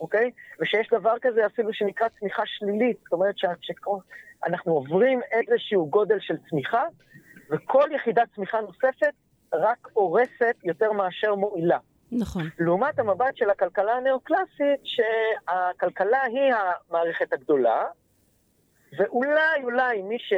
[0.00, 0.30] אוקיי?
[0.60, 6.84] ושיש דבר כזה אפילו שנקרא צמיחה שלילית, זאת אומרת שאנחנו עוברים איזשהו גודל של צמיחה,
[7.50, 9.14] וכל יחידת צמיחה נוספת
[9.52, 11.78] רק הורסת יותר מאשר מועילה.
[12.18, 12.42] נכון.
[12.58, 17.84] לעומת המבט של הכלכלה הנאו-קלאסית, שהכלכלה היא המערכת הגדולה,
[18.98, 20.32] ואולי, אולי מי ש...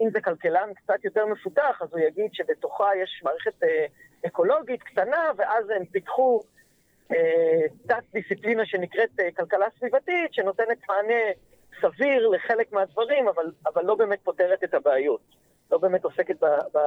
[0.00, 3.86] אם זה כלכלן קצת יותר מפותח, אז הוא יגיד שבתוכה יש מערכת אה,
[4.26, 6.40] אקולוגית קטנה, ואז הם פיתחו
[7.12, 11.22] אה, תת-דיסציפלינה שנקראת אה, כלכלה סביבתית, שנותנת מענה
[11.80, 15.20] סביר לחלק מהדברים, אבל, אבל לא באמת פותרת את הבעיות.
[15.70, 16.78] לא באמת עוסקת ב, ב,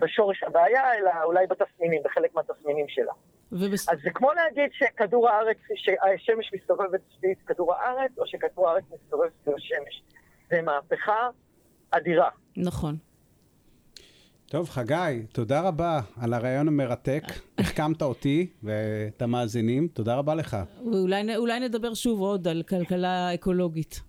[0.00, 3.12] בשורש הבעיה, אלא אולי בתסמינים, בחלק מהתסמינים שלה.
[3.52, 3.88] ובס...
[3.88, 9.28] אז זה כמו להגיד שכדור הארץ, שהשמש מסתובבת סביב כדור הארץ, או שכדור הארץ מסתובב
[9.42, 10.02] סביב השמש.
[10.50, 11.28] זה מהפכה
[11.90, 12.28] אדירה.
[12.56, 12.96] נכון.
[14.50, 17.22] טוב, חגי, תודה רבה על הרעיון המרתק.
[17.58, 19.88] החכמת אותי ואת המאזינים.
[19.88, 20.56] תודה רבה לך.
[20.92, 24.00] ואולי אולי נדבר שוב עוד על כלכלה אקולוגית.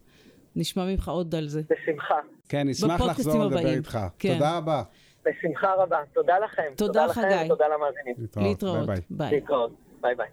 [0.55, 1.61] נשמע ממך עוד על זה.
[1.69, 2.15] בשמחה.
[2.49, 3.77] כן, נשמח לחזור לדבר הבאים.
[3.77, 3.99] איתך.
[4.19, 4.33] כן.
[4.33, 4.83] תודה רבה.
[5.25, 5.97] בשמחה רבה.
[6.13, 6.73] תודה לכם.
[6.77, 7.45] תודה, לכם חגי.
[7.45, 8.15] ותודה למאזינים.
[8.37, 8.87] להתראות.
[8.87, 9.01] ביי ביי.
[9.09, 9.31] ביי.
[9.31, 9.71] להתראות.
[10.01, 10.27] ביי ביי.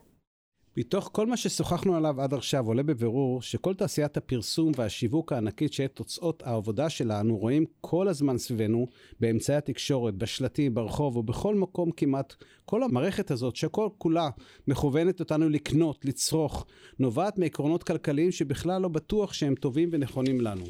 [0.79, 5.93] מתוך כל מה ששוחחנו עליו עד עכשיו עולה בבירור שכל תעשיית הפרסום והשיווק הענקית שאת
[5.95, 8.87] תוצאות העבודה שלה אנו רואים כל הזמן סביבנו
[9.21, 12.35] באמצעי התקשורת, בשלטים, ברחוב ובכל מקום כמעט.
[12.65, 14.29] כל המערכת הזאת שכל כולה
[14.69, 16.67] מכוונת אותנו לקנות, לצרוך,
[16.99, 20.65] נובעת מעקרונות כלכליים שבכלל לא בטוח שהם טובים ונכונים לנו.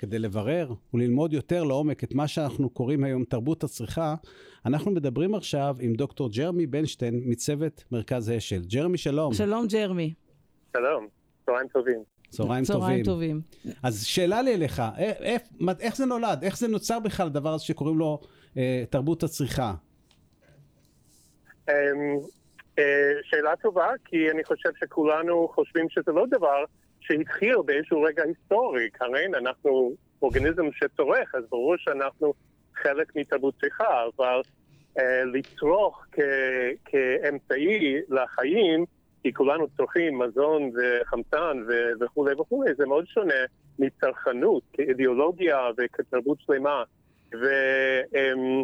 [0.00, 4.14] כדי לברר וללמוד יותר לעומק את מה שאנחנו קוראים היום תרבות הצריכה,
[4.66, 8.60] אנחנו מדברים עכשיו עם דוקטור ג'רמי בנשטיין מצוות מרכז אשל.
[8.66, 9.34] ג'רמי, שלום.
[9.34, 10.14] שלום ג'רמי.
[10.72, 11.06] שלום,
[11.46, 11.98] צהריים טובים.
[12.28, 13.40] צהריים צהריים טובים.
[13.64, 13.74] טובים.
[13.82, 16.38] אז שאלה לי אליך, איך, מה- איך זה נולד?
[16.42, 18.20] איך זה נוצר בכלל הדבר הזה שקוראים לו
[18.56, 19.74] אה, תרבות הצריכה?
[21.68, 21.74] אמ,
[22.78, 22.84] אה,
[23.22, 26.64] שאלה טובה, כי אני חושב שכולנו חושבים שזה לא דבר
[27.10, 28.90] שהתחיל באיזשהו רגע היסטורי.
[28.90, 29.92] כרגע אנחנו
[30.22, 32.34] אורגניזם שצורך, אז ברור שאנחנו
[32.74, 34.40] חלק מתרבות צריכה, אבל
[34.98, 36.20] אה, לצרוך כ-
[36.84, 38.84] כאמצעי לחיים,
[39.22, 43.34] כי כולנו צורכים מזון וחמצן ו- וכולי וכולי, זה מאוד שונה
[43.78, 46.82] מצרכנות, כאידיאולוגיה וכתרבות שלמה.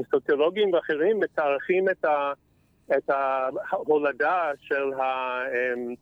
[0.09, 2.33] וסוציולוגים ואחרים מתארחים את, ה,
[2.97, 5.95] את ההולדה של, ה, אמ,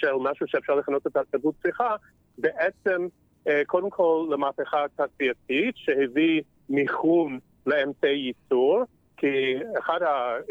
[0.00, 1.96] של משהו שאפשר לכנות את התרבות צריכה,
[2.38, 3.06] בעצם
[3.48, 8.84] אה, קודם כל למהפכה התעשייתית שהביא מיכון לאמצעי ייצור,
[9.16, 10.00] כי אחת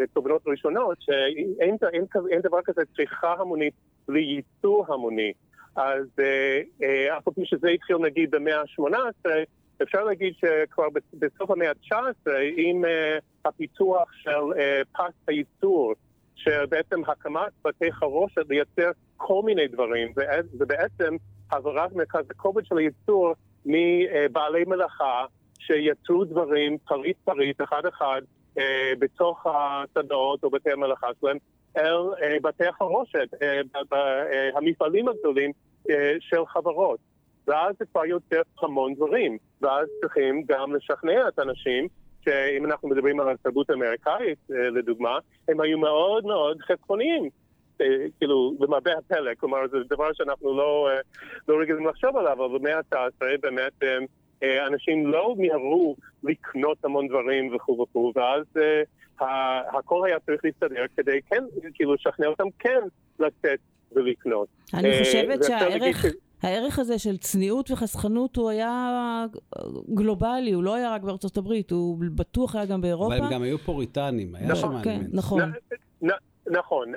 [0.03, 3.73] התובנות הראשונות שאין אין, אין דבר כזה צריכה המונית
[4.07, 5.33] בלי ייצור המוני.
[5.75, 9.29] אז אה, אה, אף פי שזה התחיל נגיד במאה ה-18,
[9.83, 12.83] אפשר להגיד שכבר בסוף המאה ה-19, עם
[13.45, 14.61] הפיתוח של
[14.93, 15.93] פס הייצור,
[16.39, 20.13] שבעצם הקמת בתי חרושת לייצר כל מיני דברים,
[20.51, 21.15] זה בעצם
[21.51, 23.33] העברת מרכז הכובד של הייצור
[23.65, 25.25] מבעלי מלאכה
[25.59, 28.21] שיצרו דברים פריט פריט, אחד אחד,
[28.57, 28.61] uh,
[28.99, 31.37] בתוך השדות או בתי המלאכה שלהם,
[31.77, 33.95] אל uh, בתי החרושת, uh,
[34.55, 35.51] המפעלים הגדולים
[36.19, 36.99] של חברות.
[37.47, 41.87] ואז זה כבר יוצר המון דברים, ואז צריכים גם לשכנע את האנשים
[42.25, 47.29] שאם אנחנו מדברים על התרבות האמריקאית, לדוגמה, הם היו מאוד מאוד חסכוניים,
[48.19, 50.89] כאילו, למרבה הפלא, כלומר, זה דבר שאנחנו לא,
[51.47, 53.83] לא רגילים לחשוב עליו, אבל במאה ה-19 באמת
[54.67, 58.45] אנשים לא מיהרו לקנות המון דברים וכו' וכו', ואז
[59.77, 62.79] הכל היה צריך להסתדר כדי כן, כאילו, לשכנע אותם כן
[63.19, 63.59] לצאת
[63.91, 64.47] ולקנות.
[64.73, 66.05] אני חושבת שהערך...
[66.41, 69.25] הערך הזה של צניעות וחסכנות הוא היה
[69.93, 73.17] גלובלי, הוא לא היה רק בארצות הברית, הוא בטוח היה גם באירופה.
[73.17, 75.13] אבל הם גם היו פוריטנים, היה שם כן, אלמנט.
[75.13, 75.41] נכון.
[76.51, 76.91] נכון,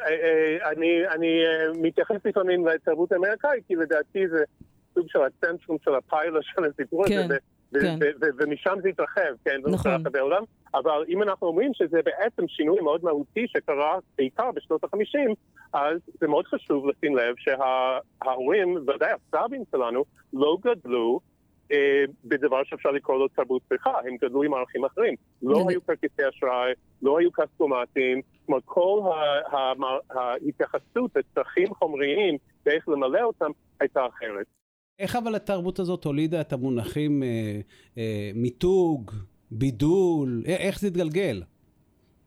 [0.72, 1.40] אני, אני
[1.82, 4.44] מתייחס לפעמים לתרבות האמריקאית, כי לדעתי זה
[4.94, 7.22] סוג של הצנטרום של הפיילוט של הסיפור כן.
[7.24, 7.36] הזה.
[7.80, 7.98] כן.
[8.38, 9.92] ומשם זה התרחב, כן, נכון.
[9.92, 10.42] ברחבי העולם.
[10.74, 15.34] אבל אם אנחנו אומרים שזה בעצם שינוי מאוד מהותי שקרה בעיקר בשנות ה-50,
[15.72, 21.20] אז זה מאוד חשוב לשים לב שההורים, ודאי הסבים שלנו, לא גדלו
[21.72, 25.14] אה, בדבר שאפשר לקרוא לו תרבות צריכה, הם גדלו עם ערכים אחרים.
[25.42, 29.00] לא היו כרטיסי אשראי, לא היו כספומטים, כלומר כל
[30.10, 34.46] ההתייחסות לצרכים חומריים ואיך למלא אותם הייתה אחרת.
[35.02, 37.28] איך אבל התרבות הזאת הולידה את המונחים אה,
[37.98, 39.10] אה, מיתוג,
[39.50, 41.42] בידול, א- איך זה התגלגל?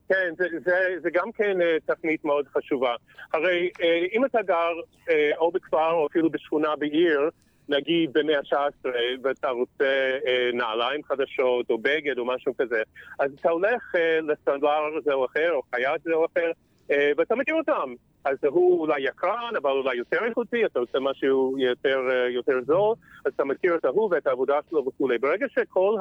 [0.10, 2.96] כן, זה, זה, זה גם כן אה, תפנית מאוד חשובה.
[3.34, 4.72] הרי אה, אם אתה גר
[5.10, 7.30] אה, או בכפר או אפילו בשכונה בעיר,
[7.70, 8.90] נגיד במאה ה-19,
[9.24, 9.86] ואתה רוצה
[10.28, 12.82] אה, נעליים חדשות או בגד או משהו כזה,
[13.20, 16.52] אז אתה הולך אה, לסנדלר זה או אחר, או חייט זה או אחר, אה,
[16.90, 17.94] ואתה מכיר אותם.
[18.26, 22.96] אז הוא אולי יקרן, אבל אולי יותר איכותי, אתה רוצה משהו יותר, אה, יותר זול,
[23.26, 25.18] אז אתה מכיר את ההוא ואת העבודה שלו וכולי.
[25.18, 25.96] ברגע שכל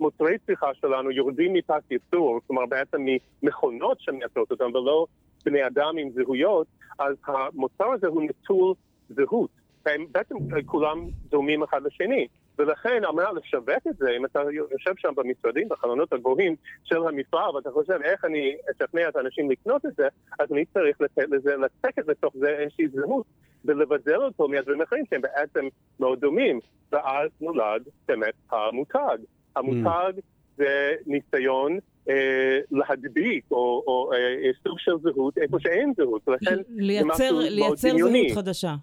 [0.00, 3.06] המוצרי צריכה שלנו יורדים מפס ייצור, כלומר בעצם
[3.42, 5.06] ממכונות שמייצרות אותם ולא
[5.44, 6.66] בני אדם עם זהויות,
[6.98, 8.74] אז המוצר הזה הוא נטול
[9.08, 9.50] זהות.
[9.86, 10.34] והם בעצם
[10.66, 12.26] כולם דומים אחד לשני.
[12.58, 17.56] ולכן על מנת לשווק את זה, אם אתה יושב שם במשרדים, בחלונות הגבוהים של המפעל,
[17.56, 21.56] ואתה חושב איך אני אשכנע את האנשים לקנות את זה, אז אני צריך לתת לזה,
[21.56, 23.26] לצקת לתוך זה איזושהי זהות,
[23.64, 25.68] ולבדל אותו מהדברים אחרים שהם בעצם
[26.00, 26.60] מאוד דומים.
[26.92, 29.18] ואז נולד באמת המותג.
[29.56, 30.12] המותג
[30.56, 36.28] זה ניסיון אה, להדביק, או, או אה, סוג של זהות איפה שאין זהות.
[36.28, 37.98] ולכן זה לייצר, לייצר.
[37.98, 38.74] זהות חדשה.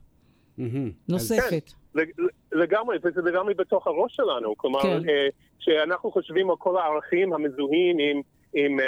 [1.09, 1.71] נוספת.
[1.95, 2.11] לג-
[2.51, 4.57] לגמרי, וזה לגמרי בתוך הראש שלנו.
[4.57, 5.09] כלומר, כן.
[5.09, 5.27] אה,
[5.59, 8.21] שאנחנו חושבים על כל הערכים המזוהים עם,
[8.53, 8.85] עם אה,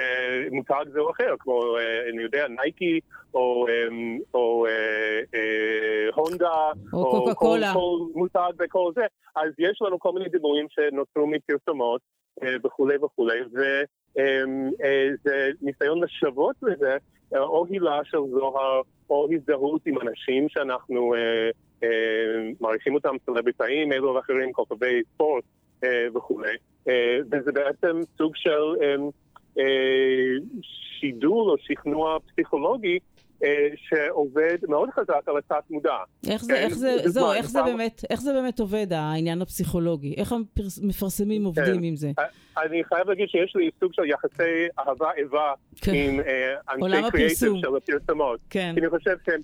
[0.52, 3.00] מותג זה או אחר, כמו, אה, אני יודע, נייקי,
[3.34, 3.66] או,
[4.34, 5.40] או אה,
[6.16, 7.74] הונדה, או קוקה קולה.
[7.74, 9.02] כל, כל מותג וכל זה,
[9.36, 12.02] אז יש לנו כל מיני דיבורים שנוצרו מפרסומות
[12.64, 13.84] וכולי וכולי, וזה
[15.62, 16.98] ניסיון לשוות לזה
[17.34, 21.50] אה, או הילה של זוהר, או הזדהות עם אנשים שאנחנו אה,
[21.84, 25.44] אה, מעריכים אותם סלבריטאים, אלו ואחרים, כוכבי ספורט
[25.84, 26.56] אה, וכולי.
[26.88, 28.96] אה, וזה בעצם סוג של אה,
[29.60, 33.00] אה, שידול או שכנוע פסיכולוגי אה,
[33.76, 35.96] שעובד מאוד חזק על התת מודע.
[36.30, 39.42] איך זה, כן, איך זה, זה זהו, איך זה באמת, איך זה באמת עובד, העניין
[39.42, 40.14] הפסיכולוגי?
[40.18, 40.34] איך
[40.82, 42.12] המפרסמים עובדים עם זה?
[42.64, 44.44] אני חייב להגיד שיש לי סוג של יחסי
[44.80, 45.92] אהבה-איבה כן.
[45.96, 47.62] עם אה, עולם אנשי קריאייטיב הפרסום.
[47.62, 48.40] של הפרסומות.
[48.50, 49.42] כן, כי אני חושב שהם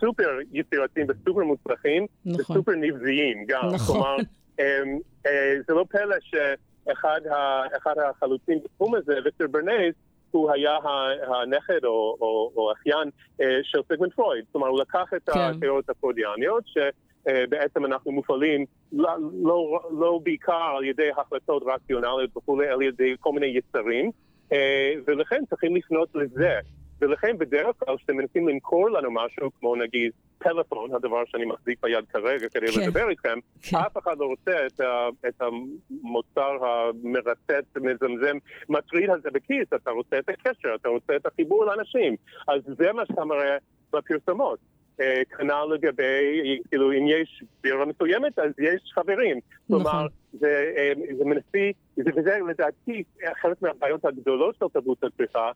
[0.00, 2.56] סופר יצירתיים וסופר מוצלחים, נכון.
[2.56, 3.68] וסופר נבזיים גם.
[3.74, 3.94] נכון.
[3.94, 4.16] כלומר,
[4.60, 7.62] אמ, אה, זה לא פלא שאחד ה-
[8.10, 9.94] החלוצים בתחום הזה, ויקטור ברנז,
[10.30, 10.78] הוא היה
[11.26, 13.10] הנכד או, או, או אחיין
[13.40, 14.44] אה, של סיגמנד פרויד.
[14.52, 15.40] כלומר, הוא לקח את כן.
[15.40, 19.10] התיאוריות הפרוידיאניות, שבעצם אנחנו מופעלים לא,
[19.42, 24.10] לא, לא בעיקר על ידי החלטות רציונליות וכולי, על ידי כל מיני יצרים,
[24.52, 26.58] אה, ולכן צריכים לפנות לזה.
[27.00, 32.04] ולכן בדרך כלל כשאתם מנסים למכור לנו משהו, כמו נגיד פלאפון, הדבר שאני מחזיק ביד
[32.12, 32.80] כרגע כדי כן.
[32.80, 33.76] לדבר איתכם, כן.
[33.76, 38.36] אף אחד לא רוצה את, ה, את המוצר המרצץ, מזמזם,
[38.68, 42.16] מטריד הזה בכיס, אתה רוצה את הקשר, אתה רוצה את החיבור לאנשים.
[42.48, 43.56] אז זה מה שאתה מראה
[43.92, 44.58] בפרסומות.
[45.00, 49.40] אה, כנ"ל לגבי, כאילו, אם יש בירה מסוימת, אז יש חברים.
[49.66, 50.06] כלומר, נכון.
[50.32, 53.02] זה, אה, זה מנסי, זה, וזה לדעתי
[53.42, 55.50] חלק מהבעיות הגדולות של תרבות הצריכה,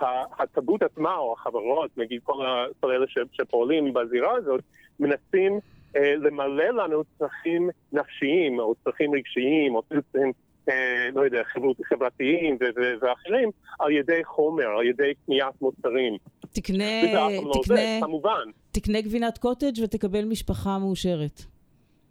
[0.00, 2.44] שהתרבות עצמה, או החברות, נגיד כל,
[2.84, 4.60] אלה שפועלים בזירה הזאת,
[5.00, 5.58] מנסים
[5.96, 10.32] אה, למלא לנו צרכים נפשיים, או צרכים רגשיים, או צרכים,
[10.68, 12.58] אה, לא יודע, חברות, חברתיים
[13.00, 16.16] ואחרים, על ידי חומר, על ידי קניית מוצרים.
[16.52, 18.48] תקנה, פעם לא עובד, תקנה, כמובן.
[18.72, 21.42] תקנה גבינת קוטג' ותקבל משפחה מאושרת.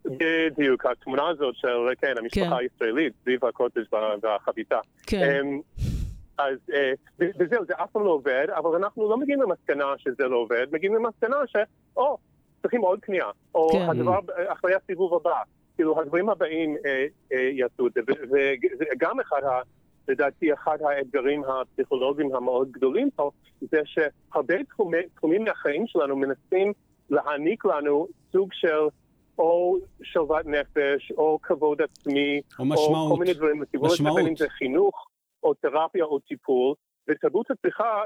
[0.05, 1.67] בדיוק, התמונה הזאת של,
[2.01, 4.79] כן, המשפחה הישראלית, סביב הקוטג' וה- והחביתה.
[5.07, 5.59] כן, אמ,
[6.37, 10.37] אז אה, וזהו, זה אף פעם לא עובד, אבל אנחנו לא מגיעים למסקנה שזה לא
[10.37, 11.55] עובד, מגיעים למסקנה ש,
[11.97, 12.17] או,
[12.61, 13.89] צריכים עוד קנייה, או כן.
[13.89, 15.41] הדבר אחרי הסיבוב הבא.
[15.75, 19.61] כאילו, הדברים הבאים אה, אה, יעשו את זה, ו- וגם אחד, ה-
[20.07, 26.73] לדעתי, אחד האתגרים הפסיכולוגיים המאוד גדולים פה, זה שהרבה תחומי, תחומים מהחיים שלנו מנסים
[27.09, 28.87] להעניק לנו סוג של
[29.37, 33.11] או שלוות נפש, או כבוד עצמי, או או משמעות.
[33.13, 34.15] כל מיני דברים הזה, משמעות.
[34.17, 35.07] בין אם זה חינוך,
[35.45, 36.73] או תרפיה, או טיפול,
[37.07, 38.01] ותרבות הצריכה,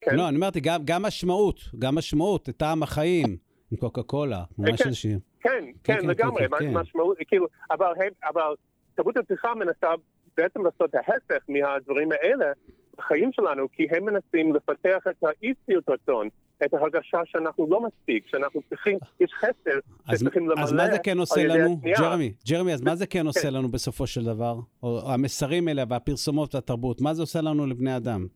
[0.00, 0.16] כן.
[0.16, 3.36] לא, אני אמרתי, גם, גם משמעות, גם משמעות, טעם החיים,
[3.70, 4.88] עם קוקה קולה, ממש כן.
[4.88, 5.12] איזושהי...
[5.40, 6.76] כן, כן, כן, כן, לגמרי, כן, כן.
[6.76, 7.92] משמעות, כאילו, אבל,
[8.24, 8.54] אבל
[8.94, 9.88] תרבות הצריכה מנסה
[10.36, 12.52] בעצם לעשות ההפך מהדברים האלה,
[12.98, 16.28] בחיים שלנו, כי הם מנסים לפתח את האי-שביעות רצון,
[16.64, 19.78] את ההרגשה שאנחנו לא מספיק, שאנחנו צריכים, יש חסר
[20.10, 21.76] שצריכים למלא אז מה זה כן עושה לנו.
[21.98, 24.54] ג'רמי, ג'רמי, אז מה זה כן עושה לנו בסופו של דבר?
[24.82, 28.26] או המסרים האלה והפרסומות והתרבות, מה זה עושה לנו לבני אדם?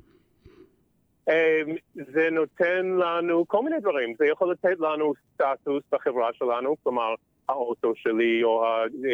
[1.29, 7.15] אמ, זה נותן לנו כל מיני דברים, זה יכול לתת לנו סטטוס בחברה שלנו, כלומר
[7.49, 8.65] האוטו שלי או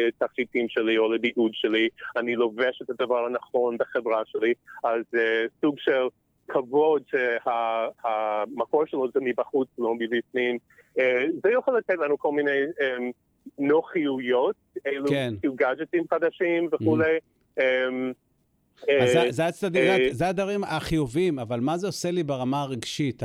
[0.07, 5.75] התכשיטים שלי או לבידוד שלי, אני לובש את הדבר הנכון בחברה שלי, אז אה, סוג
[5.79, 6.07] של
[6.47, 10.57] כבוד שהמקור שלו זה מבחוץ לא מבפנים,
[10.99, 13.11] אה, זה יכול לתת לנו כל מיני אמ,
[13.67, 14.55] נוחיויות,
[14.87, 15.33] אלו כן.
[15.39, 17.17] כאילו גאדג'טים חדשים וכולי.
[17.59, 17.63] אמ,
[19.01, 22.61] אז זה- אה, זה הצדדים, אה, זה הדברים החיוביים, אבל מה זה עושה לי ברמה
[22.61, 23.23] הרגשית,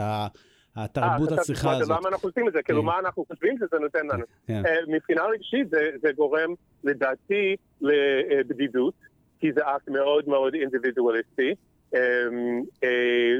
[0.76, 1.88] התרבות אה, הצריכה הזאת?
[1.98, 2.62] למה אנחנו עושים את זה?
[2.62, 2.86] כאילו, כן.
[2.86, 4.24] מה אנחנו חושבים שזה נותן לנו?
[4.46, 4.62] כן.
[4.66, 5.70] אה, מבחינה רגשית
[6.02, 6.50] זה, גורם,
[6.84, 8.94] לדעתי, לבדידות,
[9.40, 11.54] כי זה אקט מאוד מאוד אינדיבידואליסטי, אה, אה,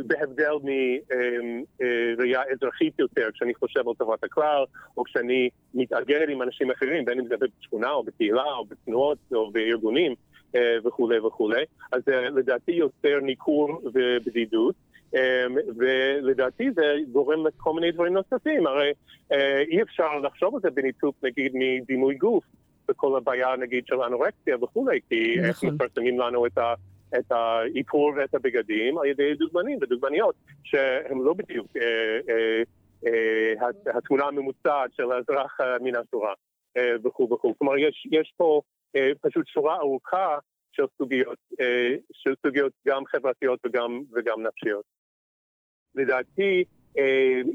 [0.07, 4.65] בהבדל מראייה אזרחית יותר, כשאני חושב על טובת הכלל,
[4.97, 9.51] או כשאני מתאגד עם אנשים אחרים, בין אם זה בשכונה או בקהילה או בתנועות או
[9.51, 10.15] בארגונים
[10.55, 14.75] אה, וכולי וכולי, אז לדעתי יוצר ניכור ובדידות.
[15.15, 18.93] אמ, ולדעתי זה גורם לכל מיני דברים נוספים, הרי
[19.33, 22.45] אה, אי אפשר לחשוב על זה בניתוק נגיד מדימוי גוף,
[22.91, 25.75] וכל הבעיה נגיד של אנורקסיה וכולי, כי איך נכון.
[25.75, 26.75] מפרסמים לנו את ה...
[27.19, 31.83] את האיפור ואת הבגדים על ידי דוגמנים ודוגמניות, שהם לא בדיוק אה,
[32.29, 32.63] אה,
[33.07, 36.33] אה, הת- התמונה הממוצעת של האזרח אה, מן השורה
[36.77, 37.55] אה, וכו' וכו'.
[37.59, 38.61] כלומר, יש, יש פה
[38.97, 40.39] אה, פשוט שורה ארוכה
[40.73, 41.39] של סוגיות,
[42.13, 44.85] של סוגיות גם חברתיות וגם, וגם נפשיות.
[45.95, 46.65] לדעתי,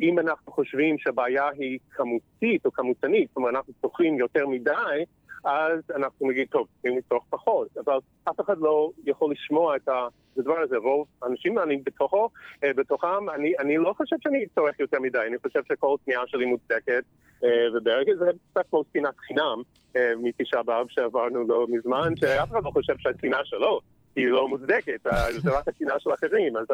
[0.02, 5.04] אם אנחנו חושבים שהבעיה היא כמותית או כמותנית, אומרת, אנחנו צורכים יותר מדי,
[5.45, 7.67] אז אנחנו נגיד, טוב, צריכים לצרוך פחות.
[7.86, 7.97] אבל
[8.29, 9.89] אף אחד לא יכול לשמוע את
[10.38, 10.77] הדבר הזה.
[10.77, 12.29] רוב האנשים, אני בתוכו,
[12.63, 16.45] אה, בתוכם, אני, אני לא חושב שאני צורך יותר מדי, אני חושב שכל קנייה שלי
[16.45, 17.03] מוצדקת,
[17.43, 19.62] אה, וברגע זה קצת כמו שנאת חינם
[19.95, 23.79] אה, מתשעה באב שעברנו לא מזמן, שאף אחד לא חושב שהקנייה שלו
[24.15, 25.03] היא לא מוצדקת,
[25.43, 26.65] זה רק הקנייה של אחרים, אז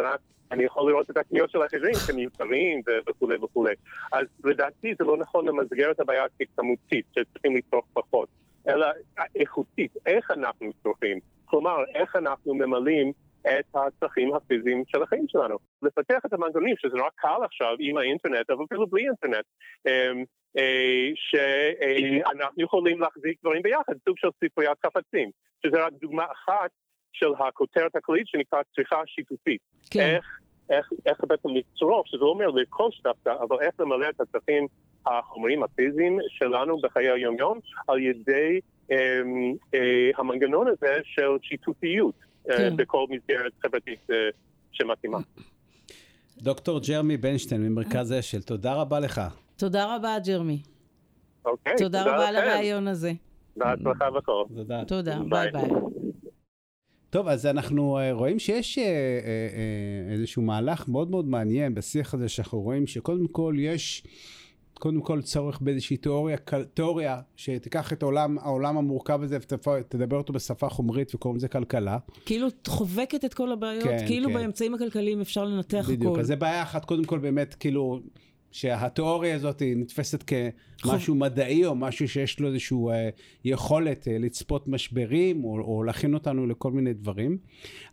[0.51, 3.73] אני- יכול לראות את הקניות של אחרים כמיותרים ו- וכולי וכולי.
[4.11, 8.29] אז לדעתי זה לא נכון למסגר את הבעיה ככמותית, שצריכים לצרוך פחות,
[8.67, 8.87] אלא
[9.35, 11.19] איכותית, איך אנחנו צורכים.
[11.45, 15.57] כלומר, איך אנחנו ממלאים את הצרכים הפיזיים של החיים שלנו.
[15.81, 19.45] לפתח את המנגנונים, שזה נורא קל עכשיו עם האינטרנט, אבל אפילו בלי אינטרנט,
[19.87, 20.23] אמ,
[20.57, 25.29] אה, שאנחנו יכולים להחזיק דברים ביחד, סוג של ספריית חפצים,
[25.65, 26.71] שזה רק דוגמה אחת
[27.13, 29.61] של הכותרת הכללית שנקראת צריכה שיתופית.
[29.91, 29.99] כן.
[30.15, 34.67] איך, איך, איך בעצם לצרוך, שזה לא אומר לרכוש דווקא, אבל איך למלא את הצרכים
[35.05, 38.59] החומריים הפיזיים שלנו בחיי היום-יום על ידי
[38.91, 38.95] אמ,
[39.73, 39.79] אה,
[40.17, 42.15] המנגנון הזה של שיתופיות
[42.49, 42.77] אה, כן.
[42.77, 44.15] בכל מסגרת חברתית אה,
[44.71, 45.17] שמתאימה.
[46.37, 49.21] דוקטור ג'רמי בנשטיין ממרכז אשל, תודה רבה לך.
[49.57, 50.59] תודה רבה, ג'רמי.
[51.45, 52.35] אוקיי, תודה רבה על.
[52.35, 53.11] הרעיון הזה.
[53.57, 54.43] בהצלחה בכל.
[54.55, 54.85] תודה.
[54.85, 55.69] תודה, ביי ביי.
[57.11, 62.29] טוב, אז אנחנו אה, רואים שיש אה, אה, איזשהו מהלך מאוד מאוד מעניין בשיח הזה,
[62.29, 64.03] שאנחנו רואים שקודם כל יש,
[64.73, 66.37] קודם כל צורך באיזושהי תיאוריה,
[66.73, 71.97] תיאוריה שתיקח את העולם, העולם המורכב הזה ותדבר אותו בשפה חומרית וקוראים לזה כלכלה.
[72.25, 74.33] כאילו את חובקת את כל הבעיות, כן, כאילו כן.
[74.33, 76.19] באמצעים הכלכליים אפשר לנתח בדיוק, הכל.
[76.19, 77.99] אז זה בעיה אחת, קודם כל באמת, כאילו,
[78.51, 80.31] שהתיאוריה הזאת נתפסת
[80.77, 83.09] כמשהו מדעי, או משהו שיש לו איזושהי אה,
[83.45, 87.37] יכולת אה, לצפות משברים, או, או להכין אותנו לכל מיני דברים.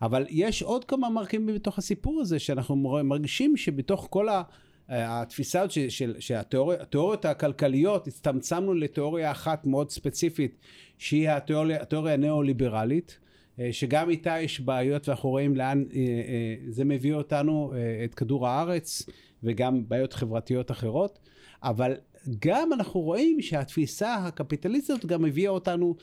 [0.03, 4.43] אבל יש עוד כמה מרכיבים בתוך הסיפור הזה, שאנחנו מר- מרגישים שבתוך כל ה...
[4.91, 5.79] אה, התפיסה הזאת
[6.19, 10.57] שהתיאוריות הכלכליות, הצטמצמנו לתיאוריה אחת מאוד ספציפית,
[10.99, 13.19] שהיא התיאוריה, התיאוריה הניאו-ליברלית,
[13.61, 17.73] אה, שגם איתה יש בעיות ואנחנו רואים לאן אה, זה מביא אותנו,
[18.05, 19.07] את כדור הארץ,
[19.43, 21.19] וגם בעיות חברתיות אחרות,
[21.63, 21.95] אבל
[22.39, 25.97] גם אנחנו רואים שהתפיסה הקפיטליסטית גם הביאה אותנו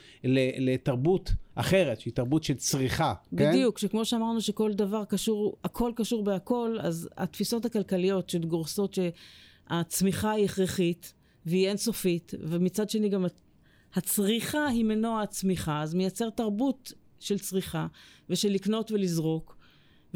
[0.59, 3.51] לתרבות אחרת, שהיא תרבות של צריכה, כן?
[3.51, 8.97] בדיוק, שכמו שאמרנו שכל דבר קשור, הכל קשור בהכל, אז התפיסות הכלכליות שגורסות
[9.69, 11.13] שהצמיחה היא הכרחית
[11.45, 13.25] והיא אינסופית, ומצד שני גם
[13.93, 17.87] הצריכה היא מנוע הצמיחה, אז מייצר תרבות של צריכה
[18.29, 19.54] ושל לקנות ולזרוק.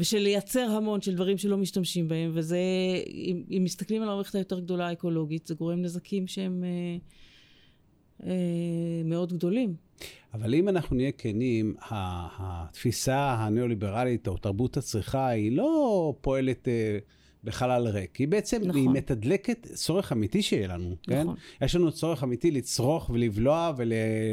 [0.00, 2.58] ושל לייצר המון של דברים שלא משתמשים בהם, וזה,
[3.06, 6.96] אם, אם מסתכלים על המערכת היותר גדולה האקולוגית, זה גורם נזקים שהם אה,
[8.26, 9.74] אה, מאוד גדולים.
[10.34, 11.74] אבל אם אנחנו נהיה כנים,
[12.38, 16.98] התפיסה הניאו-ליברלית או תרבות הצריכה היא לא פועלת אה,
[17.44, 18.16] בחלל ריק.
[18.16, 18.80] היא בעצם, נכון.
[18.80, 21.22] היא מתדלקת צורך אמיתי שיהיה לנו, כן?
[21.22, 21.34] נכון.
[21.62, 23.92] יש לנו צורך אמיתי לצרוך ולבלוע ול,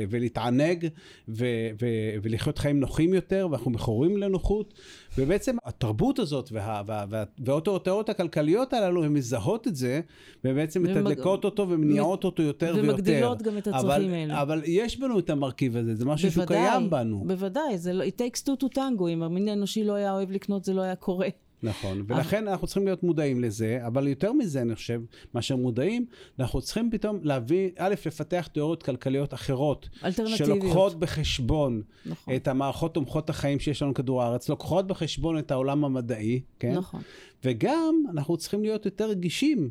[0.10, 0.88] ולהתענג
[1.30, 1.46] ו,
[1.82, 1.86] ו,
[2.22, 4.74] ולחיות חיים נוחים יותר, ואנחנו מכורים לנוחות.
[5.18, 10.02] ובעצם התרבות הזאת וה, וה, וה, והאוטו-תיאוריות הכלכליות הללו, הן מזהות את זה,
[10.44, 12.90] ובעצם ומג- מתדלקות אותו ומניעות אותו יותר ויותר.
[12.94, 14.42] ומגדילות גם את הצרכים אבל, האלה.
[14.42, 17.24] אבל יש בנו את המרכיב הזה, זה משהו שהוא קיים בנו.
[17.28, 20.64] בוודאי, זה לא, it takes two to tango, אם המין האנושי לא היה אוהב לקנות,
[20.66, 21.28] זה לא היה קורה.
[21.64, 25.02] נכון, ולכן אנחנו צריכים להיות מודעים לזה, אבל יותר מזה, אני חושב,
[25.34, 26.06] מאשר מודעים,
[26.40, 30.62] אנחנו צריכים פתאום להביא, א', לפתח תיאוריות כלכליות אחרות, אלטרנטיביות.
[30.62, 32.36] שלוקחות בחשבון נכון.
[32.36, 36.74] את המערכות תומכות החיים שיש לנו כדור הארץ, לוקחות בחשבון את העולם המדעי, כן?
[36.74, 37.02] נכון.
[37.44, 39.70] וגם אנחנו צריכים להיות יותר רגישים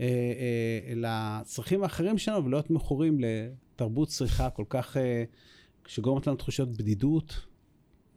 [0.00, 5.24] אה, אה, לצרכים האחרים שלנו ולהיות מכורים לתרבות צריכה כל כך, אה,
[5.86, 7.40] שגורמת לנו תחושות בדידות.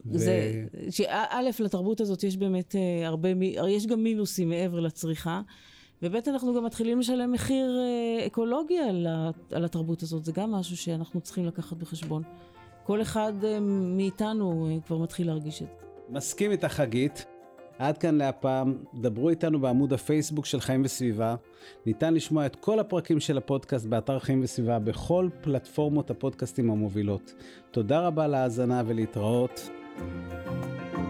[0.06, 3.30] ו- זה, שא', לתרבות הזאת יש באמת אה, הרבה,
[3.70, 5.42] יש גם מינוסים מעבר לצריכה,
[6.02, 10.52] וב', אנחנו גם מתחילים לשלם מחיר אה, אקולוגי על, ה- על התרבות הזאת, זה גם
[10.52, 12.24] משהו שאנחנו צריכים לקחת בחשבון.
[12.84, 13.60] כל אחד אה,
[13.96, 15.86] מאיתנו כבר מתחיל להרגיש את זה.
[16.10, 17.26] מסכים איתך חגית.
[17.80, 21.36] עד כאן להפעם, דברו איתנו בעמוד הפייסבוק של חיים וסביבה.
[21.86, 27.34] ניתן לשמוע את כל הפרקים של הפודקאסט באתר חיים וסביבה בכל פלטפורמות הפודקאסטים המובילות.
[27.72, 29.70] תודה רבה על ההאזנה ולהתראות.
[29.98, 31.07] Thank you.